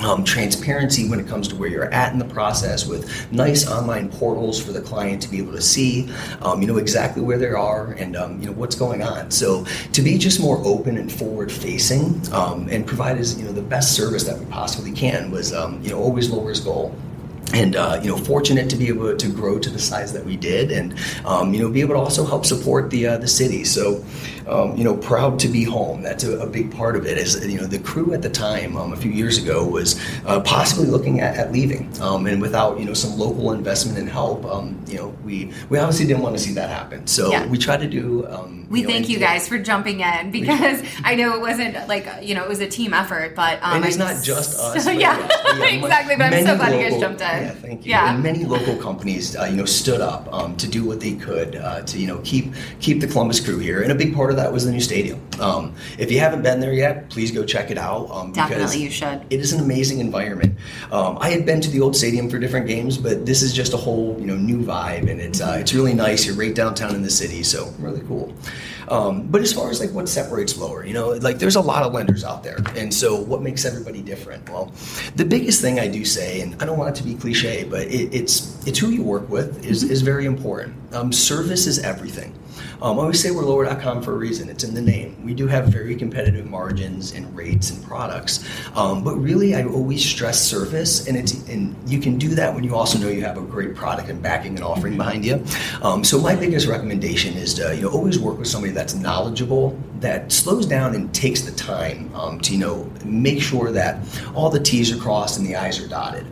um, 0.00 0.24
transparency 0.24 1.08
when 1.08 1.20
it 1.20 1.28
comes 1.28 1.48
to 1.48 1.56
where 1.56 1.68
you're 1.68 1.92
at 1.92 2.12
in 2.12 2.18
the 2.18 2.24
process 2.24 2.86
with 2.86 3.30
nice 3.32 3.68
online 3.68 4.08
portals 4.08 4.62
for 4.62 4.72
the 4.72 4.80
client 4.80 5.22
to 5.22 5.28
be 5.28 5.38
able 5.38 5.52
to 5.52 5.62
see 5.62 6.10
um, 6.42 6.60
you 6.60 6.66
know 6.66 6.78
exactly 6.78 7.22
where 7.22 7.38
they 7.38 7.48
are 7.48 7.92
and 7.92 8.16
um, 8.16 8.40
you 8.40 8.46
know 8.46 8.52
what's 8.52 8.74
going 8.74 9.02
on. 9.02 9.30
So 9.30 9.64
to 9.92 10.02
be 10.02 10.18
just 10.18 10.40
more 10.40 10.60
open 10.64 10.98
and 10.98 11.12
forward 11.12 11.50
facing 11.50 12.20
um, 12.32 12.68
and 12.70 12.86
provide 12.86 13.18
as 13.18 13.38
you 13.38 13.44
know 13.46 13.52
the 13.52 13.62
best 13.62 13.94
service 13.94 14.24
that 14.24 14.38
we 14.38 14.44
possibly 14.46 14.92
can 14.92 15.30
was 15.30 15.52
um, 15.52 15.80
you 15.82 15.90
know 15.90 15.98
always 15.98 16.30
Lower's 16.30 16.60
goal. 16.60 16.94
And 17.52 17.76
uh, 17.76 18.00
you 18.02 18.08
know 18.08 18.16
fortunate 18.16 18.70
to 18.70 18.76
be 18.76 18.88
able 18.88 19.16
to 19.16 19.28
grow 19.28 19.58
to 19.58 19.70
the 19.70 19.78
size 19.78 20.12
that 20.14 20.24
we 20.24 20.36
did 20.36 20.72
and 20.72 20.94
um, 21.24 21.52
you 21.52 21.60
know 21.60 21.70
be 21.70 21.82
able 21.82 21.94
to 21.94 22.00
also 22.00 22.24
help 22.24 22.46
support 22.46 22.90
the 22.90 23.06
uh, 23.06 23.18
the 23.18 23.28
city. 23.28 23.64
So 23.64 24.02
um, 24.46 24.76
you 24.76 24.84
know, 24.84 24.96
proud 24.96 25.38
to 25.40 25.48
be 25.48 25.64
home. 25.64 26.02
That's 26.02 26.24
a, 26.24 26.38
a, 26.40 26.46
big 26.46 26.70
part 26.70 26.96
of 26.96 27.06
it. 27.06 27.18
Is 27.18 27.44
you 27.46 27.58
know, 27.58 27.66
the 27.66 27.78
crew 27.78 28.12
at 28.12 28.22
the 28.22 28.30
time, 28.30 28.76
um, 28.76 28.92
a 28.92 28.96
few 28.96 29.10
years 29.10 29.38
ago, 29.38 29.64
was 29.64 29.98
uh, 30.26 30.40
possibly 30.40 30.86
looking 30.86 31.20
at, 31.20 31.36
at 31.36 31.52
leaving, 31.52 31.90
um, 32.00 32.26
and 32.26 32.40
without 32.40 32.78
you 32.78 32.84
know 32.84 32.94
some 32.94 33.18
local 33.18 33.52
investment 33.52 33.98
and 33.98 34.08
help, 34.08 34.44
um, 34.44 34.82
you 34.86 34.96
know, 34.96 35.08
we 35.24 35.52
we 35.70 35.78
obviously 35.78 36.06
didn't 36.06 36.22
want 36.22 36.36
to 36.36 36.42
see 36.42 36.52
that 36.54 36.68
happen. 36.68 37.06
So 37.06 37.30
yeah. 37.30 37.46
we 37.46 37.58
try 37.58 37.76
to 37.76 37.88
do. 37.88 38.26
Um, 38.28 38.66
we 38.68 38.80
you 38.80 38.86
know, 38.86 38.92
thank 38.92 39.08
you 39.08 39.18
guys 39.18 39.48
for 39.48 39.58
jumping 39.58 40.00
in 40.00 40.30
because 40.30 40.82
I 41.04 41.14
know 41.14 41.34
it 41.34 41.40
wasn't 41.40 41.88
like 41.88 42.06
you 42.22 42.34
know 42.34 42.44
it 42.44 42.48
was 42.48 42.60
a 42.60 42.68
team 42.68 42.92
effort, 42.92 43.34
but 43.34 43.62
um, 43.62 43.76
and 43.76 43.84
it's 43.84 43.96
not 43.96 44.22
just 44.22 44.58
us. 44.58 44.86
yeah, 44.86 44.94
yeah 45.56 45.64
exactly. 45.64 46.16
But 46.16 46.32
I'm 46.32 46.44
so 46.44 46.56
glad 46.56 46.72
local, 46.72 46.80
you 46.80 46.90
guys 46.90 47.00
jumped 47.00 47.20
in. 47.20 47.26
Yeah, 47.26 47.50
thank 47.50 47.86
you. 47.86 47.90
Yeah. 47.90 48.14
And 48.14 48.22
many 48.22 48.44
local 48.44 48.76
companies, 48.76 49.36
uh, 49.36 49.44
you 49.44 49.56
know, 49.56 49.64
stood 49.64 50.00
up 50.00 50.24
to 50.58 50.68
do 50.68 50.84
what 50.84 51.00
they 51.00 51.14
could 51.14 51.56
uh, 51.56 51.82
to 51.82 51.98
you 51.98 52.06
know 52.06 52.20
keep 52.24 52.52
keep 52.80 53.00
the 53.00 53.06
Columbus 53.06 53.40
crew 53.40 53.58
here, 53.58 53.82
and 53.82 53.90
a 53.90 53.94
big 53.94 54.14
part 54.14 54.30
of 54.30 54.33
that 54.34 54.52
was 54.52 54.64
the 54.64 54.72
new 54.72 54.80
stadium. 54.80 55.20
Um, 55.40 55.74
if 55.98 56.10
you 56.10 56.18
haven't 56.18 56.42
been 56.42 56.60
there 56.60 56.72
yet, 56.72 57.10
please 57.10 57.30
go 57.30 57.44
check 57.44 57.70
it 57.70 57.78
out. 57.78 58.10
Um, 58.10 58.32
Definitely, 58.32 58.82
you 58.82 58.90
should. 58.90 59.24
It 59.30 59.40
is 59.40 59.52
an 59.52 59.60
amazing 59.60 59.98
environment. 60.00 60.58
Um, 60.92 61.18
I 61.20 61.30
had 61.30 61.44
been 61.46 61.60
to 61.60 61.70
the 61.70 61.80
old 61.80 61.96
stadium 61.96 62.30
for 62.30 62.38
different 62.38 62.66
games, 62.66 62.98
but 62.98 63.26
this 63.26 63.42
is 63.42 63.52
just 63.52 63.72
a 63.72 63.76
whole 63.76 64.16
you 64.18 64.26
know 64.26 64.36
new 64.36 64.62
vibe, 64.62 65.10
and 65.10 65.20
it's 65.20 65.40
uh, 65.40 65.56
it's 65.58 65.74
really 65.74 65.94
nice. 65.94 66.26
You're 66.26 66.36
right 66.36 66.54
downtown 66.54 66.94
in 66.94 67.02
the 67.02 67.10
city, 67.10 67.42
so 67.42 67.72
really 67.78 68.02
cool. 68.02 68.32
Um, 68.88 69.26
but 69.28 69.40
as 69.40 69.52
far 69.52 69.70
as 69.70 69.80
like 69.80 69.90
what 69.92 70.08
separates 70.08 70.58
lower, 70.58 70.84
you 70.84 70.92
know, 70.92 71.10
like 71.10 71.38
there's 71.38 71.56
a 71.56 71.60
lot 71.60 71.82
of 71.84 71.92
lenders 71.92 72.22
out 72.24 72.42
there, 72.42 72.58
and 72.76 72.92
so 72.92 73.16
what 73.20 73.42
makes 73.42 73.64
everybody 73.64 74.02
different? 74.02 74.48
Well, 74.48 74.72
the 75.16 75.24
biggest 75.24 75.60
thing 75.60 75.80
I 75.80 75.88
do 75.88 76.04
say, 76.04 76.40
and 76.40 76.60
I 76.62 76.66
don't 76.66 76.78
want 76.78 76.96
it 76.96 77.00
to 77.00 77.04
be 77.06 77.14
cliche, 77.14 77.64
but 77.64 77.82
it, 77.82 78.14
it's 78.14 78.66
it's 78.66 78.78
who 78.78 78.90
you 78.90 79.02
work 79.02 79.28
with 79.28 79.64
is 79.64 79.82
is 79.82 80.02
very 80.02 80.26
important. 80.26 80.76
Um, 80.94 81.12
service 81.12 81.66
is 81.66 81.78
everything. 81.78 82.34
Um, 82.82 82.98
I 82.98 83.02
always 83.02 83.20
say 83.20 83.30
we're 83.30 83.44
lower.com 83.44 84.02
for 84.02 84.12
a 84.12 84.16
reason. 84.16 84.48
It's 84.48 84.64
in 84.64 84.74
the 84.74 84.80
name. 84.80 85.22
We 85.24 85.34
do 85.34 85.46
have 85.46 85.66
very 85.66 85.96
competitive 85.96 86.46
margins 86.46 87.12
and 87.12 87.34
rates 87.36 87.70
and 87.70 87.82
products, 87.84 88.48
um, 88.74 89.02
but 89.02 89.16
really, 89.16 89.54
I 89.54 89.64
always 89.64 90.04
stress 90.04 90.40
service, 90.40 91.06
and 91.06 91.16
it's 91.16 91.32
and 91.48 91.76
you 91.86 92.00
can 92.00 92.18
do 92.18 92.34
that 92.34 92.54
when 92.54 92.64
you 92.64 92.74
also 92.74 92.98
know 92.98 93.08
you 93.08 93.22
have 93.22 93.38
a 93.38 93.42
great 93.42 93.74
product 93.74 94.08
and 94.08 94.22
backing 94.22 94.56
and 94.56 94.64
offering 94.64 94.96
behind 94.96 95.24
you. 95.24 95.44
Um, 95.82 96.04
so 96.04 96.20
my 96.20 96.34
biggest 96.34 96.66
recommendation 96.66 97.34
is 97.34 97.54
to 97.54 97.74
you 97.74 97.82
know 97.82 97.88
always 97.88 98.18
work 98.18 98.38
with 98.38 98.48
somebody 98.48 98.72
that's 98.72 98.94
knowledgeable, 98.94 99.78
that 100.00 100.32
slows 100.32 100.66
down 100.66 100.94
and 100.94 101.12
takes 101.14 101.42
the 101.42 101.52
time 101.52 102.14
um, 102.14 102.40
to 102.40 102.52
you 102.52 102.58
know 102.58 102.90
make 103.04 103.40
sure 103.40 103.70
that 103.72 103.98
all 104.34 104.50
the 104.50 104.60
T's 104.60 104.92
are 104.92 105.00
crossed 105.00 105.38
and 105.38 105.46
the 105.46 105.56
I's 105.56 105.80
are 105.80 105.88
dotted. 105.88 106.26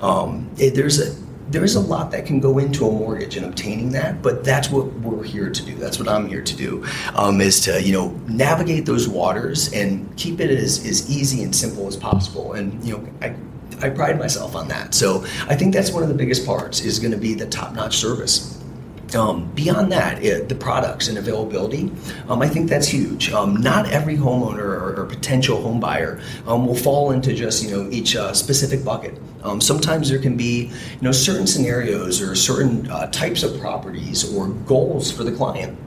Um, 0.00 0.50
it, 0.58 0.74
there's 0.74 0.98
a 1.00 1.14
there's 1.52 1.74
a 1.74 1.80
lot 1.80 2.10
that 2.10 2.24
can 2.24 2.40
go 2.40 2.58
into 2.58 2.86
a 2.86 2.90
mortgage 2.90 3.36
and 3.36 3.44
obtaining 3.44 3.92
that, 3.92 4.22
but 4.22 4.42
that's 4.42 4.70
what 4.70 4.86
we're 4.94 5.22
here 5.22 5.50
to 5.50 5.64
do. 5.64 5.74
That's 5.74 5.98
what 5.98 6.08
I'm 6.08 6.26
here 6.26 6.42
to 6.42 6.56
do, 6.56 6.84
um, 7.14 7.40
is 7.40 7.60
to 7.60 7.80
you 7.82 7.92
know 7.92 8.08
navigate 8.26 8.86
those 8.86 9.08
waters 9.08 9.72
and 9.72 10.14
keep 10.16 10.40
it 10.40 10.50
as, 10.50 10.84
as 10.86 11.10
easy 11.10 11.42
and 11.42 11.54
simple 11.54 11.86
as 11.86 11.96
possible. 11.96 12.54
And 12.54 12.82
you 12.82 12.96
know, 12.96 13.08
I, 13.20 13.34
I 13.86 13.90
pride 13.90 14.18
myself 14.18 14.56
on 14.56 14.68
that. 14.68 14.94
So 14.94 15.24
I 15.46 15.54
think 15.54 15.74
that's 15.74 15.90
one 15.90 16.02
of 16.02 16.08
the 16.08 16.14
biggest 16.14 16.46
parts 16.46 16.80
is 16.80 16.98
going 16.98 17.12
to 17.12 17.18
be 17.18 17.34
the 17.34 17.46
top-notch 17.46 17.96
service. 17.96 18.61
Um, 19.14 19.50
beyond 19.52 19.92
that, 19.92 20.22
it, 20.22 20.48
the 20.48 20.54
products 20.54 21.08
and 21.08 21.18
availability, 21.18 21.90
um, 22.28 22.40
I 22.40 22.48
think 22.48 22.70
that's 22.70 22.88
huge. 22.88 23.30
Um, 23.32 23.56
not 23.56 23.90
every 23.90 24.16
homeowner 24.16 24.58
or, 24.58 25.00
or 25.00 25.06
potential 25.06 25.60
home 25.60 25.80
buyer 25.80 26.20
um, 26.46 26.66
will 26.66 26.74
fall 26.74 27.10
into 27.10 27.34
just 27.34 27.62
you 27.62 27.70
know 27.70 27.90
each 27.90 28.16
uh, 28.16 28.32
specific 28.32 28.84
bucket. 28.84 29.18
Um, 29.42 29.60
sometimes 29.60 30.08
there 30.08 30.18
can 30.18 30.36
be 30.36 30.64
you 30.64 31.02
know 31.02 31.12
certain 31.12 31.46
scenarios 31.46 32.22
or 32.22 32.34
certain 32.34 32.90
uh, 32.90 33.08
types 33.08 33.42
of 33.42 33.60
properties 33.60 34.32
or 34.34 34.48
goals 34.48 35.10
for 35.10 35.24
the 35.24 35.32
client 35.32 35.78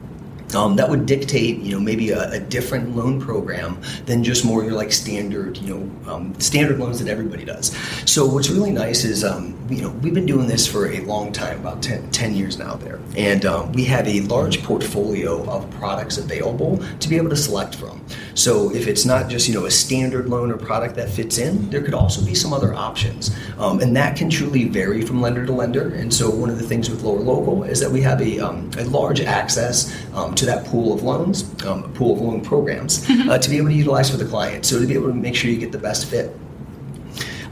um, 0.53 0.75
that 0.75 0.89
would 0.89 1.05
dictate, 1.05 1.59
you 1.59 1.73
know, 1.73 1.79
maybe 1.79 2.11
a, 2.11 2.31
a, 2.31 2.39
different 2.39 2.95
loan 2.95 3.19
program 3.19 3.81
than 4.05 4.23
just 4.23 4.45
more 4.45 4.63
your 4.63 4.73
like 4.73 4.91
standard, 4.91 5.57
you 5.57 5.73
know, 5.73 6.11
um, 6.11 6.39
standard 6.39 6.77
loans 6.77 6.99
that 7.03 7.09
everybody 7.09 7.43
does. 7.43 7.75
So 8.09 8.25
what's 8.25 8.49
really 8.49 8.71
nice 8.71 9.03
is, 9.03 9.23
um, 9.23 9.57
you 9.69 9.81
know, 9.81 9.89
we've 9.89 10.13
been 10.13 10.27
doing 10.27 10.47
this 10.47 10.67
for 10.67 10.91
a 10.91 11.01
long 11.01 11.31
time, 11.31 11.59
about 11.61 11.81
10, 11.81 12.11
10 12.11 12.35
years 12.35 12.59
now 12.59 12.75
there, 12.75 12.99
and 13.17 13.45
um, 13.45 13.71
we 13.73 13.83
have 13.85 14.07
a 14.07 14.21
large 14.21 14.61
portfolio 14.63 15.43
of 15.49 15.69
products 15.71 16.17
available 16.17 16.77
to 16.99 17.09
be 17.09 17.17
able 17.17 17.29
to 17.29 17.35
select 17.35 17.75
from. 17.75 18.05
So 18.35 18.73
if 18.73 18.87
it's 18.87 19.05
not 19.05 19.29
just, 19.29 19.47
you 19.47 19.55
know, 19.55 19.65
a 19.65 19.71
standard 19.71 20.29
loan 20.29 20.51
or 20.51 20.57
product 20.57 20.95
that 20.95 21.09
fits 21.09 21.39
in, 21.39 21.69
there 21.69 21.81
could 21.81 21.93
also 21.95 22.23
be 22.23 22.35
some 22.35 22.53
other 22.53 22.75
options, 22.75 23.35
um, 23.57 23.79
and 23.79 23.95
that 23.95 24.15
can 24.15 24.29
truly 24.29 24.65
vary 24.65 25.01
from 25.01 25.21
lender 25.21 25.45
to 25.45 25.51
lender. 25.51 25.95
And 25.95 26.13
so 26.13 26.29
one 26.29 26.49
of 26.49 26.59
the 26.59 26.67
things 26.67 26.89
with 26.89 27.01
Lower 27.01 27.19
Local 27.19 27.63
is 27.63 27.79
that 27.79 27.89
we 27.89 28.01
have 28.01 28.21
a, 28.21 28.39
um, 28.39 28.69
a 28.77 28.83
large 28.85 29.21
access 29.21 29.95
to 30.37 30.45
that 30.45 30.65
pool 30.65 30.93
of 30.93 31.03
loans, 31.03 31.43
um, 31.65 31.91
pool 31.93 32.13
of 32.13 32.21
loan 32.21 32.41
programs, 32.41 33.05
mm-hmm. 33.05 33.29
uh, 33.29 33.37
to 33.37 33.49
be 33.49 33.57
able 33.57 33.69
to 33.69 33.73
utilize 33.73 34.09
for 34.09 34.17
the 34.17 34.25
client. 34.25 34.65
So 34.65 34.79
to 34.79 34.87
be 34.87 34.93
able 34.93 35.07
to 35.07 35.13
make 35.13 35.35
sure 35.35 35.49
you 35.49 35.57
get 35.57 35.71
the 35.71 35.77
best 35.77 36.05
fit. 36.05 36.35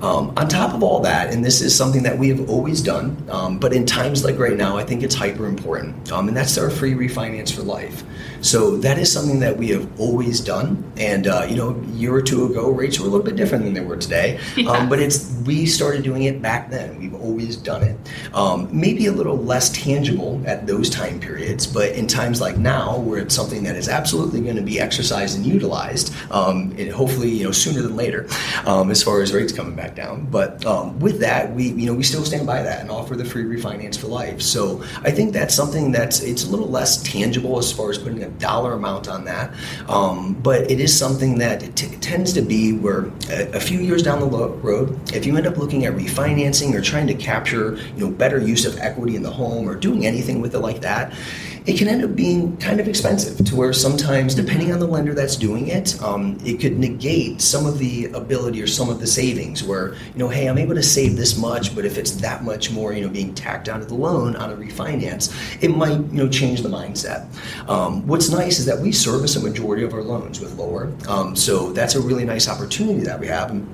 Um, 0.03 0.33
on 0.35 0.49
top 0.49 0.73
of 0.73 0.83
all 0.83 0.99
that, 0.99 1.33
and 1.33 1.45
this 1.45 1.61
is 1.61 1.73
something 1.73 2.03
that 2.03 2.17
we 2.17 2.27
have 2.27 2.49
always 2.49 2.81
done, 2.81 3.15
um, 3.29 3.57
but 3.57 3.71
in 3.71 3.85
times 3.85 4.25
like 4.25 4.37
right 4.37 4.57
now, 4.57 4.75
I 4.75 4.83
think 4.83 5.01
it's 5.01 5.15
hyper 5.15 5.45
important, 5.45 6.11
um, 6.11 6.27
and 6.27 6.35
that's 6.35 6.57
our 6.57 6.69
free 6.69 6.93
refinance 6.93 7.55
for 7.55 7.61
life. 7.61 8.03
So 8.41 8.75
that 8.77 8.97
is 8.97 9.09
something 9.09 9.39
that 9.39 9.55
we 9.55 9.69
have 9.69 9.87
always 9.97 10.41
done. 10.41 10.83
And 10.97 11.27
uh, 11.27 11.47
you 11.49 11.55
know, 11.55 11.69
a 11.69 11.85
year 11.95 12.13
or 12.13 12.21
two 12.21 12.45
ago, 12.45 12.69
rates 12.69 12.99
were 12.99 13.07
a 13.07 13.09
little 13.09 13.25
bit 13.25 13.37
different 13.37 13.63
than 13.63 13.73
they 13.73 13.81
were 13.81 13.97
today. 13.97 14.39
Yeah. 14.53 14.71
Um, 14.71 14.87
but 14.87 14.99
it's 14.99 15.33
we 15.45 15.65
started 15.65 16.03
doing 16.03 16.23
it 16.23 16.41
back 16.41 16.69
then. 16.69 16.99
We've 16.99 17.15
always 17.15 17.55
done 17.57 17.81
it. 17.81 17.97
Um, 18.33 18.69
maybe 18.71 19.07
a 19.07 19.11
little 19.11 19.37
less 19.37 19.69
tangible 19.71 20.41
at 20.45 20.67
those 20.67 20.89
time 20.89 21.19
periods, 21.19 21.65
but 21.65 21.91
in 21.93 22.05
times 22.05 22.39
like 22.39 22.57
now, 22.57 22.99
where 22.99 23.19
it's 23.19 23.33
something 23.33 23.63
that 23.63 23.75
is 23.75 23.89
absolutely 23.89 24.41
going 24.41 24.57
to 24.57 24.61
be 24.61 24.79
exercised 24.79 25.37
and 25.37 25.45
utilized, 25.45 26.13
um, 26.29 26.73
and 26.77 26.91
hopefully 26.91 27.29
you 27.29 27.45
know 27.45 27.51
sooner 27.51 27.81
than 27.81 27.95
later, 27.95 28.27
um, 28.65 28.91
as 28.91 29.01
far 29.01 29.21
as 29.21 29.33
rates 29.33 29.51
coming 29.51 29.75
back 29.75 29.92
down. 29.95 30.25
But 30.25 30.65
um, 30.65 30.99
with 30.99 31.19
that, 31.19 31.53
we 31.53 31.69
you 31.69 31.85
know 31.85 31.93
we 31.93 32.03
still 32.03 32.25
stand 32.25 32.45
by 32.45 32.61
that 32.61 32.81
and 32.81 32.91
offer 32.91 33.15
the 33.15 33.25
free 33.25 33.43
refinance 33.43 33.97
for 33.97 34.07
life. 34.07 34.41
So 34.41 34.83
I 35.03 35.11
think 35.11 35.33
that's 35.33 35.53
something 35.53 35.91
that's 35.91 36.21
it's 36.21 36.45
a 36.45 36.49
little 36.49 36.69
less 36.69 37.01
tangible 37.03 37.57
as 37.57 37.71
far 37.71 37.89
as 37.89 37.97
putting 37.97 38.23
a 38.23 38.29
dollar 38.29 38.73
amount 38.73 39.07
on 39.07 39.25
that. 39.25 39.53
Um, 39.87 40.33
but 40.33 40.69
it 40.69 40.79
is 40.79 40.97
something 40.97 41.37
that 41.39 41.63
it, 41.63 41.75
t- 41.75 41.95
tends 41.97 42.33
to 42.33 42.41
be 42.41 42.73
where 42.73 43.05
a, 43.29 43.51
a, 43.53 43.59
few 43.59 43.79
years 43.79 44.03
down 44.03 44.19
the 44.19 44.25
lo- 44.25 44.53
road, 44.61 45.13
if 45.13 45.25
you 45.25 45.37
end 45.37 45.47
up 45.47 45.57
looking 45.57 45.85
at 45.85 45.93
refinancing 45.93 46.73
or 46.73 46.81
trying 46.81 47.07
to 47.07 47.13
capture 47.13 47.77
you 47.95 48.05
know 48.05 48.09
better 48.09 48.39
use 48.39 48.65
of 48.65 48.77
equity 48.79 49.15
in 49.15 49.23
the 49.23 49.31
home 49.31 49.67
or 49.67 49.75
doing 49.75 50.05
anything 50.05 50.41
with 50.41 50.55
it 50.55 50.59
like 50.59 50.81
that, 50.81 51.13
it 51.65 51.77
can 51.77 51.87
end 51.87 52.03
up 52.03 52.15
being 52.15 52.57
kind 52.57 52.79
of 52.79 52.87
expensive 52.87 53.45
to 53.45 53.55
where 53.55 53.71
sometimes, 53.71 54.35
depending 54.35 54.73
on 54.73 54.79
the 54.79 54.87
lender 54.87 55.13
that's 55.13 55.35
doing 55.35 55.67
it, 55.67 56.01
um, 56.01 56.37
it 56.43 56.59
could 56.59 56.77
negate 56.77 57.41
some 57.41 57.65
of 57.65 57.79
the 57.79 58.05
ability 58.07 58.61
or 58.61 58.67
some 58.67 58.89
of 58.89 58.99
the 58.99 59.07
savings. 59.07 59.63
Where 59.63 59.93
you 59.93 60.17
know, 60.17 60.27
hey, 60.27 60.47
I'm 60.47 60.57
able 60.57 60.75
to 60.75 60.83
save 60.83 61.15
this 61.15 61.37
much, 61.37 61.73
but 61.75 61.85
if 61.85 61.97
it's 61.97 62.11
that 62.11 62.43
much 62.43 62.71
more, 62.71 62.91
you 62.93 63.01
know, 63.01 63.09
being 63.09 63.33
tacked 63.33 63.69
onto 63.69 63.85
the 63.85 63.95
loan 63.95 64.35
on 64.35 64.51
a 64.51 64.55
refinance, 64.55 65.33
it 65.63 65.69
might 65.69 65.91
you 65.91 66.23
know 66.23 66.29
change 66.29 66.61
the 66.61 66.69
mindset. 66.69 67.25
Um, 67.69 68.05
what's 68.07 68.29
nice 68.29 68.59
is 68.59 68.65
that 68.65 68.79
we 68.79 68.91
service 68.91 69.35
a 69.35 69.41
majority 69.41 69.83
of 69.83 69.93
our 69.93 70.03
loans 70.03 70.41
with 70.41 70.55
lower, 70.55 70.91
um, 71.07 71.35
so 71.35 71.71
that's 71.71 71.95
a 71.95 72.01
really 72.01 72.25
nice 72.25 72.49
opportunity 72.49 73.01
that 73.01 73.19
we 73.19 73.27
have. 73.27 73.51
And 73.51 73.67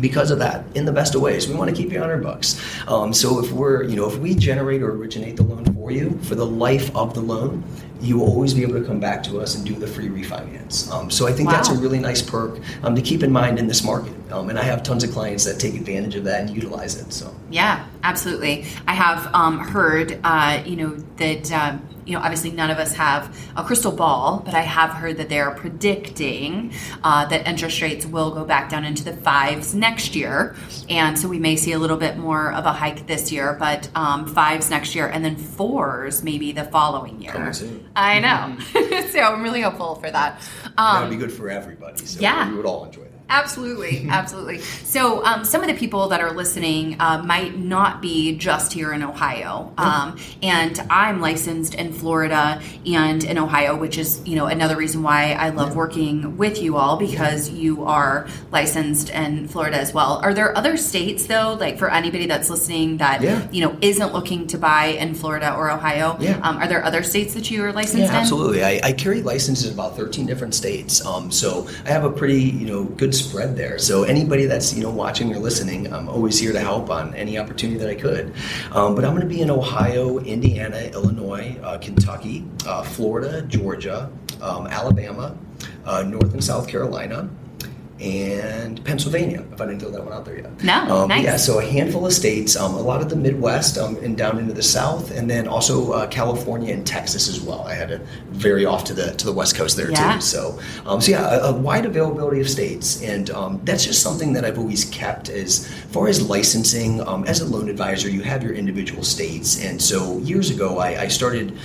because 0.00 0.30
of 0.30 0.38
that 0.40 0.64
in 0.74 0.84
the 0.84 0.92
best 0.92 1.14
of 1.14 1.20
ways 1.20 1.46
we 1.46 1.54
want 1.54 1.70
to 1.70 1.76
keep 1.76 1.92
you 1.92 2.02
on 2.02 2.10
our 2.10 2.18
books 2.18 2.60
um, 2.88 3.12
so 3.12 3.38
if 3.38 3.52
we're 3.52 3.84
you 3.84 3.94
know 3.94 4.08
if 4.08 4.18
we 4.18 4.34
generate 4.34 4.82
or 4.82 4.90
originate 4.90 5.36
the 5.36 5.42
loan 5.44 5.73
for 5.84 5.90
you 5.90 6.18
for 6.22 6.34
the 6.34 6.46
life 6.46 6.94
of 6.96 7.12
the 7.12 7.20
loan 7.20 7.62
you 8.00 8.18
will 8.18 8.26
always 8.26 8.52
be 8.52 8.62
able 8.62 8.74
to 8.74 8.84
come 8.84 9.00
back 9.00 9.22
to 9.22 9.40
us 9.40 9.54
and 9.54 9.64
do 9.64 9.74
the 9.74 9.86
free 9.86 10.08
refinance 10.08 10.90
um, 10.90 11.10
so 11.10 11.26
i 11.26 11.32
think 11.32 11.48
wow. 11.48 11.56
that's 11.56 11.68
a 11.68 11.74
really 11.74 11.98
nice 11.98 12.22
perk 12.22 12.58
um, 12.82 12.94
to 12.94 13.02
keep 13.02 13.22
in 13.22 13.30
mind 13.30 13.58
in 13.58 13.66
this 13.66 13.84
market 13.84 14.14
um, 14.32 14.50
and 14.50 14.58
i 14.58 14.62
have 14.62 14.82
tons 14.82 15.04
of 15.04 15.10
clients 15.10 15.44
that 15.44 15.58
take 15.58 15.74
advantage 15.74 16.14
of 16.14 16.24
that 16.24 16.40
and 16.40 16.50
utilize 16.50 17.00
it 17.00 17.12
so 17.12 17.34
yeah 17.50 17.86
absolutely 18.02 18.64
i 18.86 18.94
have 18.94 19.32
um, 19.34 19.58
heard 19.58 20.18
uh, 20.24 20.62
you 20.64 20.76
know 20.76 20.90
that 21.16 21.50
um, 21.52 21.86
you 22.06 22.14
know, 22.14 22.20
obviously 22.20 22.50
none 22.50 22.70
of 22.70 22.78
us 22.78 22.94
have 22.94 23.36
a 23.56 23.64
crystal 23.64 23.92
ball, 23.92 24.42
but 24.44 24.54
I 24.54 24.60
have 24.60 24.90
heard 24.90 25.16
that 25.16 25.28
they 25.28 25.40
are 25.40 25.54
predicting 25.54 26.72
uh, 27.02 27.26
that 27.26 27.46
interest 27.46 27.80
rates 27.80 28.04
will 28.04 28.30
go 28.30 28.44
back 28.44 28.68
down 28.68 28.84
into 28.84 29.04
the 29.04 29.16
fives 29.16 29.74
next 29.74 30.14
year. 30.14 30.54
And 30.88 31.18
so 31.18 31.28
we 31.28 31.38
may 31.38 31.56
see 31.56 31.72
a 31.72 31.78
little 31.78 31.96
bit 31.96 32.16
more 32.16 32.52
of 32.52 32.66
a 32.66 32.72
hike 32.72 33.06
this 33.06 33.32
year, 33.32 33.56
but 33.58 33.88
um, 33.94 34.26
fives 34.26 34.70
next 34.70 34.94
year 34.94 35.06
and 35.06 35.24
then 35.24 35.36
fours 35.36 36.22
maybe 36.22 36.52
the 36.52 36.64
following 36.64 37.22
year. 37.22 37.32
I 37.96 38.20
know. 38.20 38.56
Mm-hmm. 38.74 39.10
so 39.10 39.20
I'm 39.20 39.42
really 39.42 39.60
hopeful 39.60 39.94
for 39.96 40.10
that. 40.10 40.40
Um, 40.76 40.94
That'd 41.02 41.10
be 41.10 41.16
good 41.16 41.32
for 41.32 41.48
everybody. 41.48 42.04
So 42.06 42.20
yeah. 42.20 42.50
we 42.50 42.56
would 42.56 42.66
all 42.66 42.84
enjoy 42.84 43.02
that. 43.04 43.13
Absolutely, 43.28 44.06
absolutely. 44.10 44.58
So, 44.60 45.24
um, 45.24 45.44
some 45.44 45.62
of 45.62 45.66
the 45.66 45.74
people 45.74 46.08
that 46.08 46.20
are 46.20 46.32
listening 46.32 46.96
uh, 47.00 47.22
might 47.22 47.58
not 47.58 48.02
be 48.02 48.36
just 48.36 48.72
here 48.72 48.92
in 48.92 49.02
Ohio, 49.02 49.72
um, 49.78 50.18
and 50.42 50.78
I'm 50.90 51.20
licensed 51.20 51.74
in 51.74 51.92
Florida 51.92 52.60
and 52.84 53.24
in 53.24 53.38
Ohio, 53.38 53.76
which 53.76 53.96
is 53.96 54.20
you 54.26 54.36
know 54.36 54.46
another 54.46 54.76
reason 54.76 55.02
why 55.02 55.32
I 55.32 55.48
love 55.48 55.74
working 55.74 56.36
with 56.36 56.60
you 56.60 56.76
all 56.76 56.98
because 56.98 57.48
you 57.48 57.84
are 57.84 58.28
licensed 58.52 59.08
in 59.08 59.48
Florida 59.48 59.78
as 59.78 59.94
well. 59.94 60.20
Are 60.22 60.34
there 60.34 60.56
other 60.56 60.76
states 60.76 61.26
though, 61.26 61.56
like 61.58 61.78
for 61.78 61.90
anybody 61.90 62.26
that's 62.26 62.50
listening 62.50 62.98
that 62.98 63.22
yeah. 63.22 63.48
you 63.50 63.62
know 63.62 63.76
isn't 63.80 64.12
looking 64.12 64.46
to 64.48 64.58
buy 64.58 64.86
in 64.86 65.14
Florida 65.14 65.54
or 65.54 65.70
Ohio? 65.70 66.18
Yeah. 66.20 66.38
Um, 66.42 66.58
are 66.58 66.68
there 66.68 66.84
other 66.84 67.02
states 67.02 67.32
that 67.34 67.50
you 67.50 67.64
are 67.64 67.72
licensed 67.72 68.04
yeah, 68.04 68.10
in? 68.10 68.16
Absolutely. 68.16 68.62
I, 68.62 68.80
I, 68.84 68.92
carry 68.92 69.22
licenses 69.22 69.68
in 69.68 69.74
about 69.74 69.96
13 69.96 70.26
different 70.26 70.54
states, 70.54 71.04
um, 71.06 71.30
so 71.30 71.66
I 71.86 71.88
have 71.88 72.04
a 72.04 72.10
pretty 72.10 72.42
you 72.42 72.66
know 72.66 72.84
good 72.84 73.13
spread 73.14 73.56
there. 73.56 73.78
So 73.78 74.04
anybody 74.04 74.46
that's 74.46 74.74
you 74.74 74.82
know 74.82 74.90
watching 74.90 75.34
or 75.34 75.38
listening, 75.38 75.92
I'm 75.92 76.08
always 76.08 76.38
here 76.38 76.52
to 76.52 76.60
help 76.60 76.90
on 76.90 77.14
any 77.14 77.38
opportunity 77.38 77.78
that 77.78 77.88
I 77.88 77.94
could. 77.94 78.34
Um, 78.72 78.94
but 78.94 79.04
I'm 79.04 79.10
going 79.10 79.28
to 79.28 79.34
be 79.34 79.40
in 79.40 79.50
Ohio, 79.50 80.18
Indiana, 80.18 80.90
Illinois, 80.92 81.56
uh, 81.62 81.78
Kentucky, 81.78 82.46
uh, 82.66 82.82
Florida, 82.82 83.42
Georgia, 83.42 84.10
um, 84.42 84.66
Alabama, 84.66 85.36
uh, 85.84 86.02
North 86.02 86.32
and 86.32 86.42
South 86.42 86.68
Carolina 86.68 87.28
and 88.00 88.84
Pennsylvania, 88.84 89.44
if 89.52 89.60
I 89.60 89.66
didn't 89.66 89.80
throw 89.80 89.90
that 89.90 90.02
one 90.02 90.12
out 90.12 90.24
there 90.24 90.36
yet. 90.36 90.64
No, 90.64 91.02
um, 91.02 91.08
nice. 91.08 91.24
Yeah, 91.24 91.36
so 91.36 91.60
a 91.60 91.64
handful 91.64 92.04
of 92.04 92.12
states, 92.12 92.56
um, 92.56 92.74
a 92.74 92.80
lot 92.80 93.00
of 93.00 93.08
the 93.08 93.14
Midwest 93.14 93.78
um, 93.78 93.96
and 93.98 94.16
down 94.16 94.38
into 94.38 94.52
the 94.52 94.64
South, 94.64 95.12
and 95.12 95.30
then 95.30 95.46
also 95.46 95.92
uh, 95.92 96.06
California 96.08 96.74
and 96.74 96.84
Texas 96.84 97.28
as 97.28 97.40
well. 97.40 97.62
I 97.62 97.74
had 97.74 97.88
to 97.88 97.98
vary 98.30 98.64
off 98.64 98.84
to 98.84 98.94
the 98.94 99.12
to 99.12 99.24
the 99.24 99.32
West 99.32 99.54
Coast 99.54 99.76
there 99.76 99.92
yeah. 99.92 100.14
too. 100.14 100.20
So, 100.20 100.58
um, 100.86 101.00
so 101.00 101.12
yeah, 101.12 101.36
a, 101.36 101.50
a, 101.50 101.52
wide 101.52 101.86
availability 101.86 102.40
of 102.40 102.50
states, 102.50 103.00
and 103.02 103.30
um, 103.30 103.60
that's 103.64 103.84
just 103.84 104.02
something 104.02 104.32
that 104.32 104.44
I've 104.44 104.58
always 104.58 104.84
kept 104.86 105.28
as 105.28 105.68
far 105.92 106.08
as 106.08 106.20
licensing. 106.28 107.00
Um, 107.06 107.24
as 107.24 107.40
a 107.40 107.44
loan 107.44 107.68
advisor, 107.68 108.08
you 108.08 108.22
have 108.22 108.42
your 108.42 108.54
individual 108.54 109.04
states, 109.04 109.62
and 109.62 109.80
so 109.80 110.18
years 110.18 110.50
ago, 110.50 110.78
I, 110.78 111.02
I 111.02 111.08
started 111.08 111.56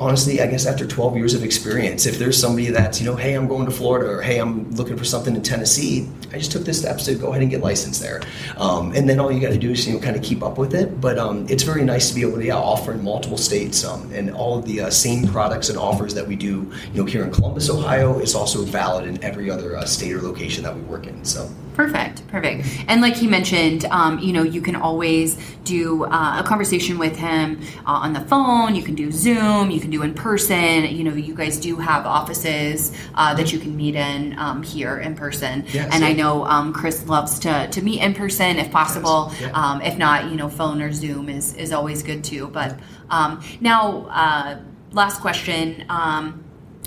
honestly, 0.00 0.40
I 0.40 0.46
guess 0.46 0.66
after 0.66 0.86
12 0.86 1.16
years 1.16 1.34
of 1.34 1.44
experience, 1.44 2.06
if 2.06 2.18
there's 2.18 2.40
somebody 2.40 2.70
that's, 2.70 3.00
you 3.00 3.06
know, 3.06 3.16
hey, 3.16 3.34
I'm 3.34 3.46
going 3.46 3.66
to 3.66 3.70
Florida 3.70 4.10
or 4.10 4.22
hey, 4.22 4.38
I'm 4.38 4.70
looking 4.72 4.96
for 4.96 5.04
something 5.04 5.36
in 5.36 5.42
Tennessee, 5.42 6.08
I 6.32 6.38
just 6.38 6.52
took 6.52 6.64
the 6.64 6.72
steps 6.72 7.04
to 7.06 7.14
go 7.14 7.30
ahead 7.30 7.42
and 7.42 7.50
get 7.50 7.60
licensed 7.60 8.00
there. 8.00 8.22
Um, 8.56 8.92
and 8.94 9.08
then 9.08 9.18
all 9.18 9.32
you 9.32 9.40
got 9.40 9.50
to 9.50 9.58
do 9.58 9.70
is, 9.72 9.86
you 9.86 9.94
know, 9.94 10.00
kind 10.00 10.16
of 10.16 10.22
keep 10.22 10.42
up 10.42 10.58
with 10.58 10.74
it. 10.74 11.00
But 11.00 11.18
um, 11.18 11.46
it's 11.48 11.62
very 11.62 11.84
nice 11.84 12.08
to 12.08 12.14
be 12.14 12.22
able 12.22 12.38
to 12.38 12.44
yeah, 12.44 12.56
offer 12.56 12.92
in 12.92 13.02
multiple 13.02 13.38
states 13.38 13.84
um, 13.84 14.10
and 14.12 14.30
all 14.30 14.58
of 14.58 14.64
the 14.64 14.82
uh, 14.82 14.90
same 14.90 15.26
products 15.26 15.68
and 15.68 15.78
offers 15.78 16.14
that 16.14 16.26
we 16.26 16.36
do, 16.36 16.70
you 16.92 17.00
know, 17.00 17.04
here 17.04 17.24
in 17.24 17.32
Columbus, 17.32 17.68
Ohio, 17.68 18.18
is 18.18 18.34
also 18.34 18.62
valid 18.62 19.06
in 19.06 19.22
every 19.24 19.50
other 19.50 19.76
uh, 19.76 19.84
state 19.84 20.12
or 20.12 20.20
location 20.20 20.62
that 20.64 20.74
we 20.74 20.82
work 20.82 21.06
in. 21.06 21.24
So. 21.24 21.50
Perfect, 21.74 22.26
perfect. 22.28 22.66
And 22.88 23.00
like 23.00 23.14
he 23.14 23.26
mentioned, 23.26 23.86
um, 23.86 24.18
you 24.18 24.34
know, 24.34 24.42
you 24.42 24.60
can 24.60 24.76
always 24.76 25.38
do 25.64 26.04
uh, 26.04 26.40
a 26.40 26.42
conversation 26.46 26.98
with 26.98 27.16
him 27.16 27.60
uh, 27.86 27.92
on 27.92 28.12
the 28.12 28.20
phone. 28.20 28.74
You 28.74 28.82
can 28.82 28.94
do 28.94 29.10
Zoom. 29.10 29.70
You 29.70 29.80
can 29.80 29.90
do 29.90 30.02
in 30.02 30.12
person. 30.12 30.84
You 30.84 31.04
know, 31.04 31.14
you 31.14 31.34
guys 31.34 31.58
do 31.58 31.76
have 31.76 32.04
offices 32.04 32.92
uh, 33.14 33.32
that 33.34 33.52
you 33.52 33.58
can 33.58 33.76
meet 33.76 33.94
in 33.94 34.38
um, 34.38 34.62
here 34.62 34.98
in 34.98 35.14
person. 35.14 35.64
Yes, 35.72 35.88
and 35.94 36.04
I. 36.04 36.19
know 36.22 36.44
um, 36.44 36.72
Chris 36.72 37.06
loves 37.06 37.38
to, 37.40 37.68
to 37.68 37.82
meet 37.82 38.00
in 38.00 38.14
person 38.14 38.58
if 38.58 38.70
possible. 38.70 39.28
Yes, 39.32 39.40
yeah. 39.42 39.50
Um, 39.52 39.82
if 39.82 39.98
not, 39.98 40.30
you 40.30 40.36
know, 40.36 40.48
phone 40.48 40.80
or 40.82 40.92
Zoom 40.92 41.28
is 41.28 41.54
is 41.54 41.72
always 41.72 42.02
good 42.02 42.24
too. 42.24 42.48
But 42.48 42.78
um, 43.08 43.42
now, 43.60 44.06
uh, 44.06 44.60
last 44.92 45.20
question. 45.20 45.84
Um, 45.88 46.44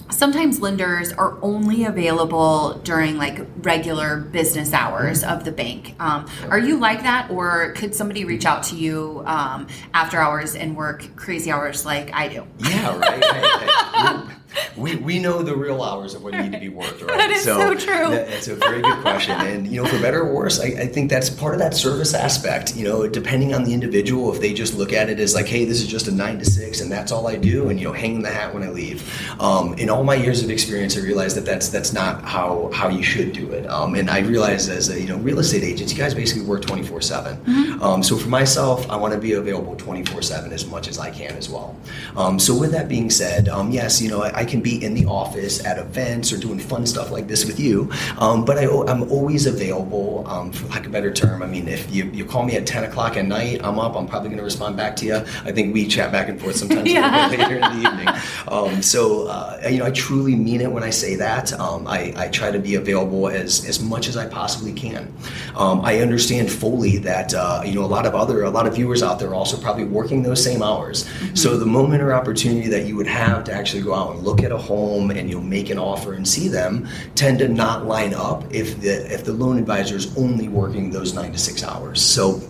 sometimes 0.10 0.62
lenders 0.62 1.12
are 1.14 1.38
only 1.42 1.86
available 1.86 2.76
during 2.84 3.18
like 3.18 3.40
regular 3.58 4.18
business 4.18 4.74
hours 4.74 5.24
of 5.24 5.44
the 5.44 5.52
bank. 5.52 5.96
Um, 6.00 6.28
are 6.50 6.60
you 6.60 6.78
like 6.78 7.04
that, 7.04 7.32
or 7.32 7.72
could 7.74 7.96
somebody 7.96 8.26
reach 8.26 8.46
out 8.46 8.64
to 8.64 8.76
you 8.76 9.24
um, 9.26 9.68
after 9.94 10.20
hours 10.20 10.56
and 10.56 10.76
work 10.76 11.16
crazy 11.16 11.52
hours 11.52 11.86
like 11.86 12.14
I 12.14 12.28
do? 12.28 12.48
Yeah, 12.60 12.98
right. 12.98 13.24
Hey, 13.24 14.36
we, 14.76 14.96
we 14.98 15.20
know 15.20 15.42
the 15.44 15.56
real 15.56 15.82
hours 15.84 16.14
of 16.14 16.24
what 16.24 16.34
need 16.34 16.52
to 16.52 16.60
be 16.60 16.70
worked, 16.70 17.02
right? 17.02 17.18
That 17.18 17.32
is 17.32 17.44
so 17.44 17.74
true. 17.76 18.10
that- 18.12 18.28
that's 18.30 18.48
a 18.48 18.56
very 18.56 18.82
good 18.82 18.98
question. 19.00 19.40
And, 19.40 19.68
you 19.68 19.82
know, 19.82 19.88
for 19.88 20.00
better 20.00 20.22
or 20.22 20.34
worse, 20.34 20.60
I, 20.60 20.66
I 20.66 20.88
think 20.88 21.10
that's 21.10 21.30
part 21.30 21.54
of 21.54 21.60
that 21.60 21.74
service 21.76 22.14
aspect. 22.14 22.76
You 22.76 22.84
know, 22.86 23.08
depending 23.08 23.54
on 23.54 23.64
the 23.64 23.74
individual, 23.74 24.34
if 24.34 24.40
they 24.42 24.54
just 24.54 24.76
look 24.76 24.94
at 24.94 25.10
it 25.10 25.20
as 25.20 25.34
like, 25.36 25.46
hey, 25.48 25.66
this 25.66 25.82
is 25.82 25.88
just 25.88 26.08
a 26.08 26.12
nine 26.12 26.40
to 26.40 26.46
six 26.46 26.82
and 26.82 26.92
that's 26.92 27.12
all 27.12 27.28
I 27.28 27.36
do, 27.36 27.70
and, 27.70 27.80
you 27.80 27.86
know, 27.88 27.94
hang 27.94 28.22
the 28.22 28.30
hat 28.30 28.54
when 28.54 28.64
I 28.64 28.70
leave. 28.70 29.04
Um, 29.42 29.74
in 29.76 29.90
all 29.90 30.04
my 30.04 30.16
years 30.16 30.44
of 30.44 30.50
experience, 30.50 30.98
I 30.98 31.02
realized 31.02 31.36
that 31.38 31.46
that's, 31.46 31.70
that's 31.70 31.94
not 31.94 32.24
how, 32.24 32.70
how 32.74 32.90
you 32.90 33.04
should 33.04 33.34
do 33.34 33.52
it. 33.52 33.70
Um, 33.70 33.96
and 33.96 34.10
I 34.10 34.20
realized 34.20 34.70
as 34.70 34.90
a, 34.90 35.00
you 35.00 35.08
know, 35.08 35.18
real 35.18 35.40
estate 35.40 35.64
agent, 35.64 35.92
you 35.92 35.98
guys 35.98 36.14
basically 36.14 36.44
work 36.46 36.62
24 36.64 37.02
7. 37.02 37.82
Um, 37.82 38.02
so 38.04 38.18
for 38.18 38.30
myself, 38.30 38.90
I 38.90 38.96
want 38.96 39.14
to 39.14 39.20
be 39.20 39.34
available 39.34 39.76
24 39.76 40.22
7 40.22 40.52
as 40.52 40.66
much 40.66 40.88
as 40.88 40.98
I 41.00 41.12
can 41.12 41.36
as 41.36 41.50
well. 41.50 41.76
Um, 42.16 42.40
so 42.40 42.58
with 42.58 42.72
that 42.72 42.88
being 42.88 43.10
said, 43.10 43.50
um, 43.50 43.72
yes, 43.72 44.02
you 44.02 44.10
know, 44.10 44.22
I, 44.24 44.43
I 44.44 44.46
can 44.46 44.60
be 44.60 44.84
in 44.84 44.94
the 44.94 45.06
office 45.06 45.64
at 45.66 45.78
events 45.78 46.34
or 46.34 46.38
doing 46.38 46.60
fun 46.60 46.86
stuff 46.86 47.12
like 47.12 47.28
this 47.30 47.46
with 47.46 47.62
you, 47.62 47.90
um, 48.18 48.44
but 48.44 48.58
I, 48.58 48.66
I'm 48.66 49.10
always 49.10 49.46
available, 49.46 50.26
um, 50.28 50.52
for 50.52 50.68
lack 50.68 50.82
of 50.82 50.88
a 50.88 50.90
better 50.90 51.14
term. 51.14 51.42
I 51.42 51.46
mean, 51.48 51.70
if 51.70 51.90
you, 51.96 52.10
you 52.12 52.26
call 52.26 52.44
me 52.44 52.58
at 52.58 52.68
10 52.68 52.84
o'clock 52.84 53.16
at 53.16 53.26
night, 53.26 53.62
I'm 53.64 53.80
up, 53.80 53.96
I'm 53.96 54.06
probably 54.06 54.28
going 54.28 54.40
to 54.40 54.44
respond 54.44 54.76
back 54.76 54.98
to 54.98 55.06
you. 55.06 55.16
I 55.46 55.54
think 55.54 55.74
we 55.74 55.88
chat 55.88 56.12
back 56.12 56.28
and 56.28 56.42
forth 56.42 56.58
sometimes 56.58 56.92
Yeah. 56.92 57.08
a 57.08 57.30
little 57.30 57.38
bit 57.38 57.40
later 57.50 57.56
in 57.66 57.82
the 57.82 57.90
evening. 57.90 58.08
Um, 58.50 58.82
so, 58.82 59.28
uh, 59.28 59.62
you 59.72 59.78
know, 59.80 59.86
I 59.86 59.92
truly 59.92 60.36
mean 60.36 60.60
it 60.60 60.70
when 60.70 60.84
I 60.84 60.90
say 60.90 61.16
that. 61.16 61.54
Um, 61.58 61.88
I, 61.88 62.14
I 62.18 62.28
try 62.28 62.52
to 62.52 62.60
be 62.60 62.76
available 62.76 63.30
as, 63.30 63.66
as 63.66 63.82
much 63.82 64.10
as 64.10 64.18
I 64.18 64.28
possibly 64.28 64.74
can. 64.74 65.14
Um, 65.56 65.80
I 65.86 66.00
understand 66.00 66.52
fully 66.52 66.98
that, 66.98 67.34
uh, 67.34 67.62
you 67.66 67.76
know, 67.76 67.86
a 67.86 67.88
lot 67.88 68.06
of 68.06 68.14
other, 68.14 68.44
a 68.44 68.50
lot 68.50 68.68
of 68.68 68.76
viewers 68.76 69.02
out 69.04 69.20
there 69.20 69.30
are 69.30 69.36
also 69.36 69.56
probably 69.56 69.86
working 69.86 70.22
those 70.22 70.44
same 70.44 70.62
hours. 70.62 71.10
So 71.34 71.56
the 71.58 71.66
moment 71.66 72.02
or 72.04 72.14
opportunity 72.14 72.68
that 72.68 72.86
you 72.88 72.98
would 72.98 73.08
have 73.08 73.46
to 73.46 73.54
actually 73.54 73.84
go 73.84 73.94
out 73.94 74.16
and 74.16 74.24
look 74.26 74.33
at 74.42 74.52
a 74.52 74.58
home 74.58 75.12
and, 75.12 75.30
you'll 75.30 75.42
make 75.42 75.70
an 75.70 75.78
offer 75.78 76.14
and 76.14 76.28
see 76.28 76.48
them 76.48 76.88
tend 77.16 77.40
to 77.40 77.48
not 77.48 77.86
line 77.86 78.14
up 78.14 78.44
if 78.54 78.80
the, 78.82 79.14
if 79.14 79.24
the 79.24 79.34
loan 79.34 79.58
advisor 79.58 79.96
is 79.96 80.16
only 80.18 80.48
working 80.48 80.90
those 80.90 81.14
nine 81.14 81.32
to 81.32 81.38
six 81.38 81.64
hours. 81.64 82.02
So, 82.02 82.42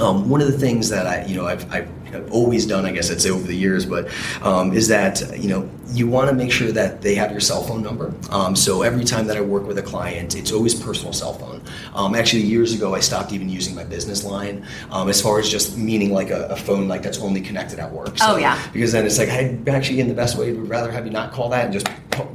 um, 0.00 0.28
one 0.28 0.42
of 0.42 0.50
the 0.50 0.58
things 0.58 0.88
that 0.90 1.06
I, 1.06 1.24
you 1.24 1.36
know, 1.36 1.46
I've, 1.46 1.70
I've, 1.72 1.88
I've 2.16 2.32
always 2.32 2.66
done, 2.66 2.86
I 2.86 2.92
guess 2.92 3.10
I'd 3.10 3.20
say 3.20 3.30
over 3.30 3.46
the 3.46 3.54
years, 3.54 3.86
but 3.86 4.08
um, 4.42 4.72
is 4.72 4.88
that 4.88 5.38
you 5.38 5.48
know 5.48 5.70
you 5.88 6.08
want 6.08 6.28
to 6.28 6.34
make 6.34 6.50
sure 6.50 6.72
that 6.72 7.02
they 7.02 7.14
have 7.14 7.30
your 7.30 7.40
cell 7.40 7.62
phone 7.62 7.82
number. 7.82 8.12
Um, 8.30 8.56
so 8.56 8.82
every 8.82 9.04
time 9.04 9.26
that 9.28 9.36
I 9.36 9.40
work 9.40 9.66
with 9.66 9.78
a 9.78 9.82
client, 9.82 10.34
it's 10.34 10.52
always 10.52 10.74
personal 10.74 11.12
cell 11.12 11.34
phone. 11.34 11.62
Um, 11.94 12.14
actually, 12.14 12.42
years 12.42 12.74
ago, 12.74 12.94
I 12.94 13.00
stopped 13.00 13.32
even 13.32 13.48
using 13.48 13.74
my 13.74 13.84
business 13.84 14.24
line 14.24 14.66
um, 14.90 15.08
as 15.08 15.20
far 15.20 15.38
as 15.38 15.48
just 15.48 15.78
meaning 15.78 16.12
like 16.12 16.30
a, 16.30 16.46
a 16.48 16.56
phone 16.56 16.88
like 16.88 17.02
that's 17.02 17.18
only 17.18 17.40
connected 17.40 17.78
at 17.78 17.92
work. 17.92 18.16
Oh, 18.20 18.36
yeah. 18.36 18.60
Because 18.72 18.92
then 18.92 19.06
it's 19.06 19.18
like 19.18 19.28
I 19.28 19.58
actually, 19.68 20.00
in 20.00 20.08
the 20.08 20.14
best 20.14 20.36
way, 20.36 20.52
would 20.52 20.68
rather 20.68 20.90
have 20.90 21.06
you 21.06 21.12
not 21.12 21.32
call 21.32 21.48
that 21.50 21.64
and 21.64 21.72
just 21.72 21.86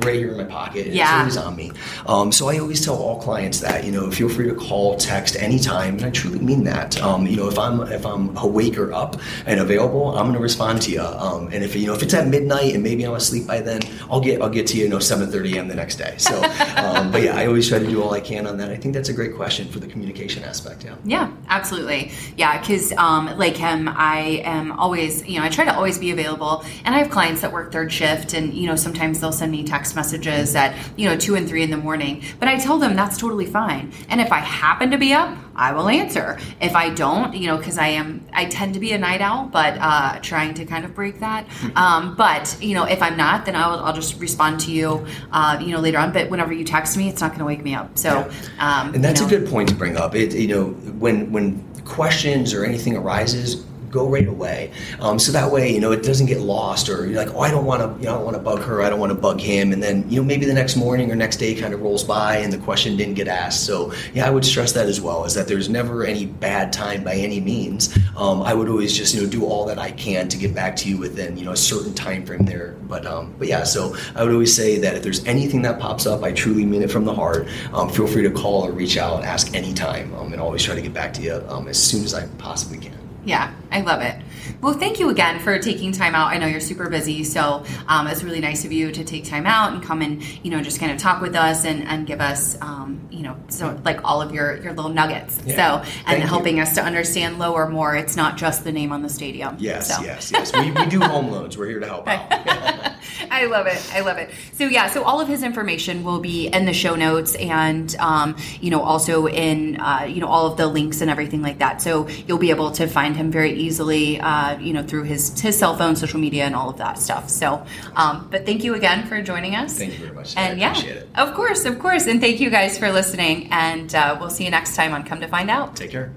right 0.06 0.16
here 0.16 0.32
in 0.32 0.38
my 0.38 0.44
pocket. 0.44 0.88
and 0.88 0.96
Yeah. 0.96 1.26
It's 1.26 1.36
always 1.36 1.48
on 1.48 1.56
me. 1.56 1.72
Um, 2.06 2.32
so 2.32 2.50
I 2.50 2.60
always 2.60 2.84
tell 2.84 2.96
all 2.96 3.22
clients 3.22 3.60
that 3.62 3.86
you 3.86 3.92
know 3.92 4.12
feel 4.12 4.30
free 4.30 4.48
to 4.48 4.56
call, 4.56 4.98
text 4.98 5.36
anytime, 5.36 5.96
and 5.96 6.06
I 6.06 6.10
truly 6.10 6.40
mean 6.40 6.64
that. 6.66 7.02
Um, 7.02 7.28
you 7.28 7.38
know 7.38 7.48
if 7.48 7.58
I'm 7.58 7.82
if 7.92 8.06
I'm 8.06 8.36
awake 8.38 8.78
or 8.78 8.94
up 8.94 9.20
and 9.46 9.60
available, 9.60 10.10
I'm 10.18 10.26
going 10.26 10.34
to 10.34 10.40
respond 10.40 10.82
to 10.84 10.92
you. 10.92 11.02
Um, 11.02 11.50
and 11.52 11.64
if 11.64 11.76
you 11.76 11.88
know 11.88 11.94
if 11.94 12.04
it's 12.04 12.14
at 12.14 12.28
midnight 12.28 12.74
and 12.74 12.84
maybe 12.84 13.04
I'm 13.04 13.14
asleep 13.14 13.48
by 13.48 13.62
then, 13.62 13.82
I'll 14.10 14.22
get 14.22 14.42
I'll 14.42 14.50
get 14.50 14.68
to 14.68 14.78
you, 14.78 14.84
you 14.84 14.90
know 14.90 14.98
7:30 14.98 15.56
a.m. 15.56 15.68
the 15.68 15.76
next 15.76 15.96
day. 15.96 16.16
So, 16.18 16.42
um, 16.78 17.12
but 17.12 17.22
yeah, 17.22 17.36
I 17.36 17.48
always 17.48 17.68
try 17.68 17.80
to 17.80 17.88
do 17.88 18.02
all 18.02 18.14
I 18.14 18.20
can 18.20 18.48
on 18.48 18.58
that. 18.58 18.70
I 18.70 18.76
think 18.76 18.94
that's 18.94 19.10
a 19.10 19.14
great 19.14 19.36
question 19.36 19.68
for 19.70 19.80
the 19.80 19.88
communication 19.88 20.44
aspect. 20.44 20.84
Yeah. 20.84 20.96
Yeah, 21.06 21.32
absolutely. 21.48 22.12
Yeah, 22.38 22.60
because 22.60 22.92
um, 22.94 23.38
like 23.38 23.56
him, 23.56 23.88
I 23.88 24.42
am 24.44 24.72
always, 24.74 25.28
you 25.28 25.40
know, 25.40 25.46
I 25.46 25.50
try 25.50 25.66
to 25.66 25.76
always 25.76 25.98
be 25.98 26.12
available. 26.12 26.64
And 26.86 26.96
I 26.96 27.00
have 27.00 27.10
clients 27.10 27.42
that 27.42 27.52
work 27.52 27.72
third 27.72 27.92
shift, 27.92 28.34
and 28.34 28.54
you 28.54 28.68
know, 28.68 28.76
sometimes 28.76 29.20
they'll 29.20 29.32
send 29.32 29.52
me 29.52 29.64
text 29.72 29.96
messages 29.96 30.56
at 30.56 30.76
you 30.98 31.08
know 31.08 31.16
two 31.16 31.36
and 31.36 31.48
three 31.48 31.64
in 31.64 31.72
the 31.72 31.78
morning. 31.78 32.24
But 32.40 32.48
I 32.50 32.58
tell 32.58 32.78
them 32.78 32.96
that's 32.96 33.18
totally 33.18 33.46
fine. 33.46 33.92
And 34.10 34.20
if 34.20 34.32
I 34.32 34.40
happen 34.40 34.92
to 34.92 34.98
be 34.98 35.14
up, 35.14 35.38
I 35.56 35.72
will 35.74 35.90
answer. 35.90 36.38
If 36.60 36.76
I 36.76 36.90
don't, 36.90 37.34
you 37.36 37.48
know, 37.48 37.58
because 37.58 37.78
I 37.78 37.88
am, 37.88 38.26
I 38.34 38.46
tend 38.46 38.74
to 38.74 38.80
be 38.80 38.92
a 38.94 38.98
night 38.98 39.22
owl, 39.22 39.46
but 39.46 39.78
uh, 39.80 40.20
trying 40.22 40.54
to 40.56 40.66
kind 40.66 40.86
of 40.86 40.96
break 40.96 41.20
that. 41.20 41.46
Um, 41.76 42.16
but 42.16 42.58
you 42.62 42.74
know, 42.74 42.86
if 42.86 43.02
I'm 43.02 43.18
not, 43.18 43.46
then 43.46 43.56
I'll, 43.56 43.80
I'll 43.80 43.94
just 43.94 44.20
respond 44.20 44.60
to 44.62 44.72
you, 44.72 45.06
uh, 45.32 45.58
you 45.62 45.72
know, 45.74 45.80
later 45.80 45.98
on. 45.98 46.12
But 46.12 46.30
whenever 46.30 46.54
you 46.54 46.64
text 46.64 46.98
me, 46.98 47.10
it's 47.10 47.22
not 47.22 47.30
going 47.30 47.40
to 47.40 47.46
wake 47.46 47.64
me 47.64 47.74
up. 47.76 47.98
So, 47.98 48.30
um, 48.60 48.94
And 48.94 49.04
that's 49.04 49.22
you 49.22 49.28
know, 49.28 49.36
a 49.36 49.40
good 49.40 49.50
point 49.50 49.70
to 49.70 49.76
bring 49.76 49.98
up. 49.98 50.16
It, 50.16 50.34
you 50.34 50.48
know, 50.48 50.66
when 51.04 51.32
when 51.32 51.64
questions 51.86 52.54
or 52.54 52.64
anything 52.66 52.96
arises, 52.96 53.64
go 53.92 54.08
right 54.08 54.28
away. 54.28 54.72
Um, 55.00 55.20
so 55.20 55.32
that 55.32 55.52
way, 55.52 55.72
you 55.72 55.80
know, 55.80 55.92
it 55.92 56.04
doesn't 56.04 56.28
get 56.28 56.40
lost, 56.40 56.90
or 56.90 57.06
you're 57.06 57.24
like, 57.24 57.34
oh, 57.36 57.42
I 57.42 57.52
don't 57.52 57.66
want 57.66 57.82
to, 57.82 58.02
you 58.02 58.06
know, 58.06 58.14
I 58.14 58.16
don't 58.16 58.26
want 58.26 58.38
to 58.38 58.44
bug 58.44 58.62
her, 58.62 58.82
I 58.82 58.90
don't 58.90 59.00
want 59.00 59.12
to 59.12 59.18
bug 59.18 59.40
him, 59.40 59.72
and 59.74 59.82
then 59.82 60.10
you 60.10 60.20
know 60.20 60.26
maybe 60.26 60.46
the 60.46 60.54
next 60.54 60.76
morning 60.76 61.12
or 61.12 61.16
next 61.16 61.38
day 61.38 61.54
kind 61.56 61.74
of 61.74 61.82
rolls 61.82 62.04
by 62.04 62.38
and 62.38 62.52
the 62.52 62.58
question 62.58 62.98
didn't 62.98 63.16
get 63.16 63.28
asked. 63.28 63.66
So 63.66 63.94
yeah, 64.14 64.26
I 64.26 64.30
would 64.30 64.46
stress 64.46 64.72
that 64.74 64.88
as 64.88 65.02
well, 65.02 65.26
is 65.26 65.34
that 65.34 65.48
there's 65.48 65.70
never 65.70 66.04
any 66.06 66.26
bad 66.26 66.74
time 66.74 67.04
by 67.04 67.16
any 67.16 67.40
means. 67.40 67.98
Um, 68.18 68.42
I 68.42 68.54
would 68.54 68.70
always 68.70 68.96
just 68.96 69.14
you 69.14 69.22
know 69.22 69.30
do 69.30 69.46
all 69.46 69.66
that 69.66 69.80
I 69.80 69.92
can 69.92 70.28
to 70.30 70.38
get 70.38 70.54
back 70.54 70.76
to 70.78 70.90
you 70.90 70.98
within 70.98 71.38
you 71.38 71.46
know 71.46 71.52
a 71.52 71.58
certain 71.58 71.94
time 71.94 72.26
frame 72.26 72.46
there. 72.46 72.76
But 72.84 73.06
um, 73.06 73.34
but 73.38 73.48
yeah, 73.48 73.64
so 73.64 73.96
I 74.16 74.24
would 74.24 74.34
always 74.34 74.56
say 74.56 74.80
that 74.80 74.96
if 74.96 75.04
there's 75.04 75.26
anything 75.26 75.62
that 75.64 75.80
pops 75.80 76.06
up, 76.06 76.24
I 76.24 76.32
truly 76.32 76.66
mean 76.66 76.82
it 76.82 76.92
from 76.92 77.06
the 77.06 77.14
heart. 77.14 77.48
Um, 77.74 77.90
feel 77.90 78.08
free 78.08 78.24
to 78.24 78.32
call 78.32 78.66
or 78.66 78.72
reach 78.72 78.98
out, 78.98 79.24
ask 79.24 79.54
anytime, 79.56 80.14
um, 80.16 80.34
and 80.34 80.42
always 80.42 80.64
try 80.64 80.76
to 80.76 80.82
get 80.82 80.94
back 80.94 81.14
to 81.14 81.22
you 81.22 81.44
um, 81.48 81.68
as 81.68 81.82
soon 81.82 82.04
as 82.04 82.14
I 82.14 82.28
possibly 82.38 82.78
can. 82.78 83.01
Yeah, 83.24 83.54
I 83.72 83.82
love 83.82 84.02
it. 84.02 84.16
Well, 84.62 84.74
thank 84.76 85.00
you 85.00 85.10
again 85.10 85.40
for 85.40 85.58
taking 85.58 85.92
time 85.92 86.14
out. 86.14 86.28
I 86.28 86.38
know 86.38 86.46
you're 86.46 86.60
super 86.60 86.88
busy, 86.88 87.24
so 87.24 87.64
um, 87.88 88.06
it's 88.06 88.22
really 88.24 88.40
nice 88.42 88.64
of 88.64 88.72
you 88.72 88.92
to 88.92 89.04
take 89.04 89.26
time 89.26 89.48
out 89.48 89.74
and 89.74 89.82
come 89.82 90.04
and 90.04 90.22
you 90.46 90.52
know 90.52 90.62
just 90.62 90.80
kind 90.80 90.92
of 90.92 91.00
talk 91.00 91.20
with 91.20 91.36
us 91.36 91.66
and, 91.66 91.84
and 91.88 92.06
give 92.06 92.22
us 92.22 92.62
um, 92.62 93.02
you 93.10 93.24
know 93.24 93.36
so 93.48 93.80
like 93.84 94.02
all 94.04 94.22
of 94.22 94.32
your 94.36 94.58
your 94.62 94.74
little 94.74 94.92
nuggets. 94.92 95.40
Yeah. 95.46 95.56
So 95.56 95.90
and 95.90 96.06
Thank 96.06 96.22
you. 96.22 96.28
helping 96.28 96.60
us 96.60 96.76
to 96.76 96.84
understand 96.84 97.40
lower 97.40 97.68
more. 97.70 97.96
It's 97.96 98.16
not 98.16 98.38
just 98.38 98.64
the 98.64 98.72
name 98.72 98.92
on 98.92 99.02
the 99.02 99.10
stadium. 99.10 99.56
Yes, 99.60 99.96
So. 99.96 100.04
yes, 100.04 100.32
yes. 100.32 100.54
We, 100.56 100.72
we 100.72 100.86
do 100.86 101.00
home 101.00 101.32
loans. 101.32 101.58
We're 101.58 101.68
here 101.68 101.80
to 101.80 101.88
help 101.88 102.08
out. 102.08 102.92
I 103.32 103.46
love 103.46 103.66
it. 103.66 103.82
I 103.94 104.02
love 104.02 104.18
it. 104.18 104.30
So 104.54 104.66
yeah, 104.66 104.88
so 104.88 105.04
all 105.04 105.20
of 105.22 105.28
his 105.28 105.42
information 105.42 106.04
will 106.04 106.20
be 106.20 106.48
in 106.48 106.66
the 106.66 106.74
show 106.74 106.96
notes, 106.96 107.34
and 107.36 107.96
um, 107.98 108.36
you 108.60 108.70
know 108.70 108.82
also 108.84 109.26
in 109.28 109.80
uh, 109.80 110.06
you 110.08 110.22
know 110.22 110.28
all 110.28 110.46
of 110.52 110.58
the 110.58 110.68
links 110.68 111.02
and 111.02 111.10
everything 111.10 111.42
like 111.42 111.60
that. 111.60 111.82
So 111.82 112.08
you'll 112.28 112.38
be 112.38 112.52
able 112.52 112.72
to 112.74 112.88
find 112.88 113.16
him 113.16 113.32
very 113.32 113.54
easily, 113.54 114.20
uh, 114.20 114.51
you 114.60 114.74
know, 114.74 114.84
through 114.84 115.04
his 115.04 115.40
his 115.40 115.58
cell 115.58 115.76
phone, 115.76 115.96
social 115.96 116.20
media, 116.20 116.46
and 116.46 116.56
all 116.56 116.70
of 116.70 116.78
that 116.78 116.98
stuff. 116.98 117.30
So, 117.30 117.66
um, 117.96 118.28
but 118.32 118.46
thank 118.46 118.64
you 118.64 118.76
again 118.76 119.08
for 119.08 119.22
joining 119.22 119.56
us. 119.56 119.78
Thank 119.78 119.94
you 119.94 120.00
very 120.00 120.14
much. 120.14 120.36
And 120.36 120.60
yeah, 120.60 121.04
of 121.16 121.34
course, 121.34 121.66
of 121.66 121.80
course, 121.80 122.08
and 122.08 122.20
thank 122.20 122.40
you 122.40 122.50
guys 122.50 122.78
for 122.78 122.92
listening. 122.92 123.48
And 123.52 123.94
uh, 123.94 124.18
we'll 124.20 124.30
see 124.30 124.46
you 124.46 124.52
next 124.52 124.76
time 124.76 124.94
on 124.94 125.04
Come 125.04 125.22
to 125.22 125.28
Find 125.28 125.50
Out. 125.50 125.76
Take 125.76 125.92
care. 125.92 126.12